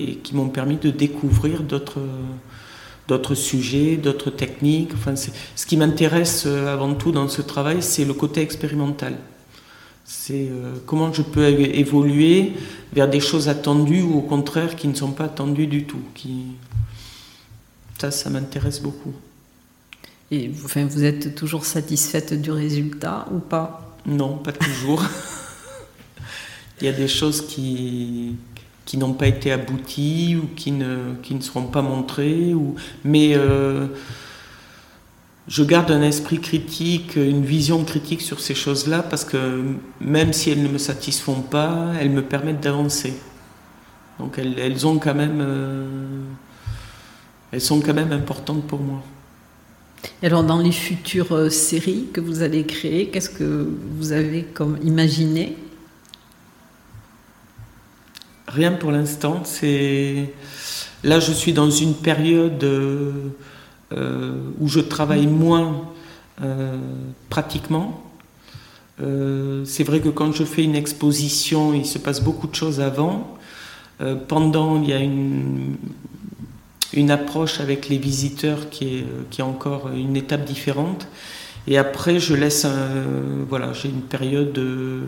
et 0.00 0.16
qui 0.16 0.36
m'ont 0.36 0.48
permis 0.48 0.76
de 0.76 0.90
découvrir 0.90 1.62
d'autres 1.62 2.00
d'autres 3.08 3.34
sujets, 3.34 3.96
d'autres 3.96 4.30
techniques. 4.30 4.92
Enfin, 4.94 5.14
ce 5.16 5.66
qui 5.66 5.76
m'intéresse 5.76 6.44
euh, 6.46 6.72
avant 6.72 6.94
tout 6.94 7.10
dans 7.10 7.28
ce 7.28 7.42
travail, 7.42 7.82
c'est 7.82 8.04
le 8.04 8.14
côté 8.14 8.42
expérimental. 8.42 9.16
C'est 10.04 10.48
euh, 10.50 10.74
comment 10.86 11.12
je 11.12 11.22
peux 11.22 11.46
évoluer 11.46 12.52
vers 12.92 13.08
des 13.08 13.20
choses 13.20 13.48
attendues 13.48 14.02
ou 14.02 14.18
au 14.18 14.22
contraire 14.22 14.76
qui 14.76 14.88
ne 14.88 14.94
sont 14.94 15.12
pas 15.12 15.24
attendues 15.24 15.66
du 15.66 15.84
tout. 15.84 16.02
Qui... 16.14 16.44
Ça, 17.98 18.10
ça 18.10 18.30
m'intéresse 18.30 18.80
beaucoup. 18.80 19.14
Et 20.30 20.48
vous 20.48 21.04
êtes 21.04 21.34
toujours 21.34 21.64
satisfaite 21.64 22.34
du 22.40 22.50
résultat 22.50 23.26
ou 23.32 23.38
pas? 23.38 23.96
Non, 24.04 24.36
pas 24.36 24.52
toujours. 24.52 25.02
Il 26.80 26.84
y 26.84 26.88
a 26.88 26.92
des 26.92 27.08
choses 27.08 27.46
qui, 27.46 28.36
qui 28.84 28.98
n'ont 28.98 29.14
pas 29.14 29.26
été 29.26 29.50
aboutis 29.52 30.36
ou 30.36 30.48
qui 30.54 30.72
ne, 30.72 31.14
qui 31.22 31.34
ne 31.34 31.40
seront 31.40 31.64
pas 31.64 31.82
montrés. 31.82 32.52
Ou, 32.52 32.74
mais 33.04 33.34
euh, 33.34 33.86
je 35.48 35.64
garde 35.64 35.90
un 35.90 36.02
esprit 36.02 36.40
critique, 36.40 37.16
une 37.16 37.44
vision 37.44 37.82
critique 37.84 38.20
sur 38.20 38.40
ces 38.40 38.54
choses-là 38.54 39.02
parce 39.02 39.24
que 39.24 39.62
même 40.00 40.34
si 40.34 40.50
elles 40.50 40.62
ne 40.62 40.68
me 40.68 40.78
satisfont 40.78 41.40
pas, 41.40 41.92
elles 42.00 42.10
me 42.10 42.22
permettent 42.22 42.60
d'avancer. 42.60 43.14
Donc 44.18 44.38
elles, 44.38 44.86
ont 44.86 44.98
quand 44.98 45.14
même, 45.14 45.40
euh, 45.40 46.22
elles 47.50 47.60
sont 47.60 47.80
quand 47.80 47.94
même 47.94 48.12
importantes 48.12 48.66
pour 48.66 48.80
moi. 48.80 49.02
Et 50.22 50.26
alors 50.26 50.44
dans 50.44 50.58
les 50.58 50.72
futures 50.72 51.32
euh, 51.32 51.50
séries 51.50 52.06
que 52.12 52.20
vous 52.20 52.42
allez 52.42 52.64
créer, 52.64 53.08
qu'est-ce 53.08 53.30
que 53.30 53.68
vous 53.98 54.12
avez 54.12 54.42
comme 54.42 54.78
imaginé? 54.82 55.56
Rien 58.46 58.72
pour 58.72 58.90
l'instant. 58.90 59.42
C'est 59.44 60.32
là, 61.04 61.20
je 61.20 61.32
suis 61.32 61.52
dans 61.52 61.70
une 61.70 61.94
période 61.94 62.64
euh, 63.92 64.50
où 64.60 64.68
je 64.68 64.80
travaille 64.80 65.26
moins 65.26 65.88
euh, 66.42 66.76
pratiquement. 67.30 68.02
Euh, 69.00 69.64
c'est 69.64 69.82
vrai 69.82 70.00
que 70.00 70.10
quand 70.10 70.32
je 70.32 70.44
fais 70.44 70.62
une 70.62 70.76
exposition, 70.76 71.72
il 71.72 71.86
se 71.86 71.96
passe 71.96 72.22
beaucoup 72.22 72.46
de 72.48 72.54
choses 72.54 72.80
avant. 72.80 73.34
pendant, 74.28 74.80
il 74.80 74.90
y 74.90 74.92
a 74.92 75.00
une, 75.00 75.76
une 76.92 77.10
approche 77.10 77.60
avec 77.60 77.88
les 77.88 77.98
visiteurs 77.98 78.70
qui 78.70 78.98
est, 78.98 79.04
qui 79.30 79.40
est 79.40 79.44
encore 79.44 79.90
une 79.90 80.16
étape 80.16 80.44
différente. 80.44 81.06
Et 81.66 81.76
après, 81.76 82.18
je 82.18 82.34
laisse, 82.34 82.66
voilà, 83.48 83.72
j'ai 83.74 83.88
une 83.88 84.02
période 84.02 84.52
de 84.52 85.02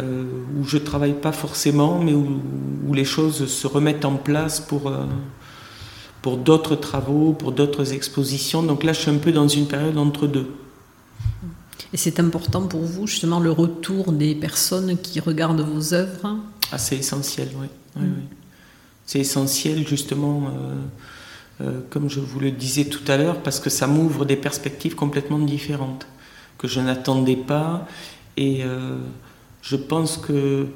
euh, 0.00 0.24
où 0.58 0.64
je 0.64 0.76
travaille 0.76 1.12
pas 1.12 1.30
forcément, 1.30 2.00
mais 2.00 2.14
où, 2.14 2.40
les 2.92 3.04
choses 3.04 3.46
se 3.46 3.66
remettent 3.68 4.04
en 4.04 4.16
place 4.16 4.58
pour, 4.58 4.88
euh, 4.88 5.04
pour 6.20 6.36
d'autres 6.36 6.74
travaux, 6.74 7.32
pour 7.32 7.52
d'autres 7.52 7.92
expositions. 7.92 8.64
Donc 8.64 8.82
là, 8.82 8.92
je 8.92 9.00
suis 9.00 9.10
un 9.10 9.18
peu 9.18 9.30
dans 9.30 9.46
une 9.46 9.66
période 9.66 9.96
entre 9.96 10.26
deux. 10.26 10.48
Et 11.92 11.96
c'est 11.96 12.18
important 12.18 12.66
pour 12.66 12.80
vous, 12.80 13.06
justement, 13.06 13.38
le 13.38 13.52
retour 13.52 14.10
des 14.10 14.34
personnes 14.34 14.98
qui 14.98 15.20
regardent 15.20 15.60
vos 15.60 15.94
œuvres? 15.94 16.38
Ah, 16.72 16.78
C'est 16.78 16.96
essentiel, 16.96 17.50
oui. 17.60 17.68
oui, 17.96 18.08
C'est 19.06 19.20
essentiel, 19.20 19.86
justement, 19.86 20.50
euh, 21.60 21.80
comme 21.90 22.08
je 22.08 22.20
vous 22.20 22.40
le 22.40 22.50
disais 22.50 22.86
tout 22.86 23.02
à 23.08 23.16
l'heure, 23.16 23.42
parce 23.42 23.60
que 23.60 23.70
ça 23.70 23.86
m'ouvre 23.86 24.24
des 24.24 24.36
perspectives 24.36 24.94
complètement 24.94 25.38
différentes, 25.38 26.06
que 26.58 26.68
je 26.68 26.80
n'attendais 26.80 27.36
pas. 27.36 27.86
Et 28.36 28.62
je 29.62 29.76
pense 29.76 30.16
que 30.16 30.66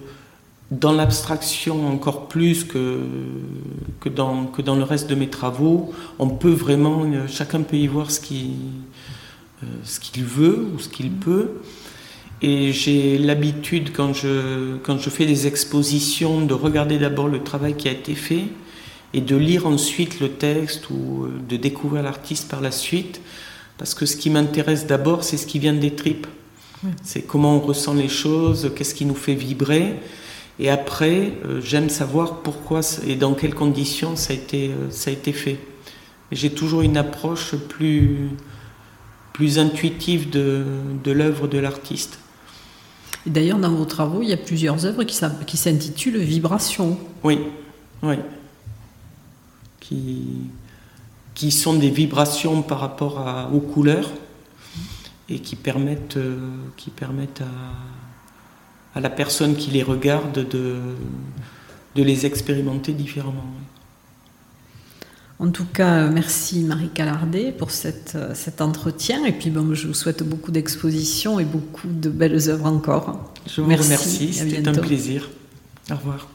dans 0.71 0.93
l'abstraction 0.93 1.89
encore 1.89 2.29
plus 2.29 2.65
que, 2.65 3.01
que, 4.01 4.09
dans, 4.09 4.47
que 4.47 4.63
dans 4.63 4.77
le 4.77 4.85
reste 4.85 5.09
de 5.09 5.15
mes 5.15 5.29
travaux, 5.29 5.93
on 6.19 6.29
peut 6.29 6.53
vraiment, 6.53 7.05
chacun 7.27 7.63
peut 7.63 7.79
y 7.79 7.87
voir 7.87 8.11
ce 8.11 8.21
qu'il 8.21 8.53
euh, 9.65 9.67
ce 9.83 9.99
qu'il 9.99 10.23
veut 10.23 10.69
ou 10.73 10.79
ce 10.79 10.89
qu'il 10.89 11.11
peut. 11.11 11.49
Et 12.41 12.73
j'ai 12.73 13.19
l'habitude, 13.19 13.91
quand 13.93 14.13
je, 14.13 14.77
quand 14.85 14.99
je 14.99 15.11
fais 15.11 15.27
des 15.27 15.47
expositions, 15.47 16.45
de 16.45 16.55
regarder 16.55 16.99
d'abord 16.99 17.29
le 17.29 17.43
travail 17.43 17.75
qui 17.75 17.89
a 17.89 17.93
été 17.93 18.15
fait 18.15 18.45
et 19.13 19.21
de 19.21 19.37
lire 19.37 19.67
ensuite 19.67 20.21
le 20.21 20.31
texte 20.31 20.91
ou 20.91 21.25
euh, 21.25 21.33
de 21.49 21.57
découvrir 21.57 22.03
l'artiste 22.03 22.49
par 22.49 22.61
la 22.61 22.71
suite. 22.71 23.21
Parce 23.77 23.95
que 23.95 24.07
ce 24.07 24.17
qui 24.17 24.31
m'intéresse 24.31 24.87
d'abord, 24.87 25.25
c'est 25.25 25.37
ce 25.37 25.47
qui 25.47 25.59
vient 25.59 25.73
des 25.73 25.95
tripes. 25.95 26.27
C'est 27.03 27.23
comment 27.23 27.57
on 27.57 27.61
ressent 27.61 27.95
les 27.95 28.09
choses, 28.09 28.71
qu'est-ce 28.77 28.95
qui 28.95 29.05
nous 29.05 29.17
fait 29.17 29.35
vibrer. 29.35 29.95
Et 30.61 30.71
après, 30.71 31.33
euh, 31.45 31.61
j'aime 31.61 31.89
savoir 31.89 32.43
pourquoi 32.43 32.81
et 33.07 33.17
dans 33.17 33.35
quelles 33.35 33.55
conditions 33.55 34.15
ça 34.15 34.33
a 34.33 34.37
été, 34.37 34.69
euh, 34.69 34.91
ça 34.91 35.11
a 35.11 35.13
été 35.13 35.33
fait. 35.33 35.59
J'ai 36.31 36.51
toujours 36.51 36.83
une 36.83 36.97
approche 36.97 37.57
plus, 37.57 38.29
plus 39.33 39.59
intuitive 39.59 40.31
de, 40.31 40.65
de 41.03 41.11
l'œuvre 41.11 41.49
de 41.49 41.59
l'artiste. 41.59 42.19
D'ailleurs, 43.29 43.59
dans 43.59 43.71
vos 43.71 43.85
travaux, 43.85 44.23
il 44.23 44.29
y 44.29 44.33
a 44.33 44.37
plusieurs 44.37 44.87
œuvres 44.87 45.05
qui 45.05 45.57
s'intitulent 45.57 46.19
Vibrations. 46.19 46.99
Oui, 47.23 47.41
oui. 48.03 48.17
Qui, 49.81 51.51
sont 51.51 51.75
des 51.75 51.91
vibrations 51.91 52.63
par 52.63 52.81
rapport 52.81 53.49
aux 53.53 53.61
couleurs 53.61 54.11
et 55.29 55.39
qui 55.39 55.57
permettent, 55.57 56.17
euh, 56.17 56.39
à, 58.95 59.01
la 59.01 59.11
personne 59.11 59.57
qui 59.57 59.71
les 59.71 59.83
regarde 59.83 60.47
de, 60.49 60.77
de 61.95 62.03
les 62.03 62.27
expérimenter 62.27 62.93
différemment. 62.93 63.45
En 65.41 65.51
tout 65.51 65.67
cas, 65.67 66.09
merci 66.09 66.61
Marie 66.65 66.89
Calardet 66.89 67.53
pour 67.53 67.71
cette, 67.71 68.17
cet 68.35 68.61
entretien. 68.61 69.25
Et 69.25 69.33
puis, 69.33 69.51
bon, 69.51 69.73
je 69.73 69.87
vous 69.87 69.95
souhaite 69.95 70.23
beaucoup 70.25 70.51
d'expositions 70.51 71.39
et 71.39 71.45
beaucoup 71.45 71.87
de 71.87 72.09
belles 72.09 72.49
œuvres 72.49 72.67
encore. 72.67 73.33
Je 73.47 73.61
vous 73.61 73.71
remercie, 73.71 74.33
c'était 74.33 74.67
un 74.67 74.73
plaisir. 74.73 75.31
Au 75.91 75.95
revoir. 75.95 76.29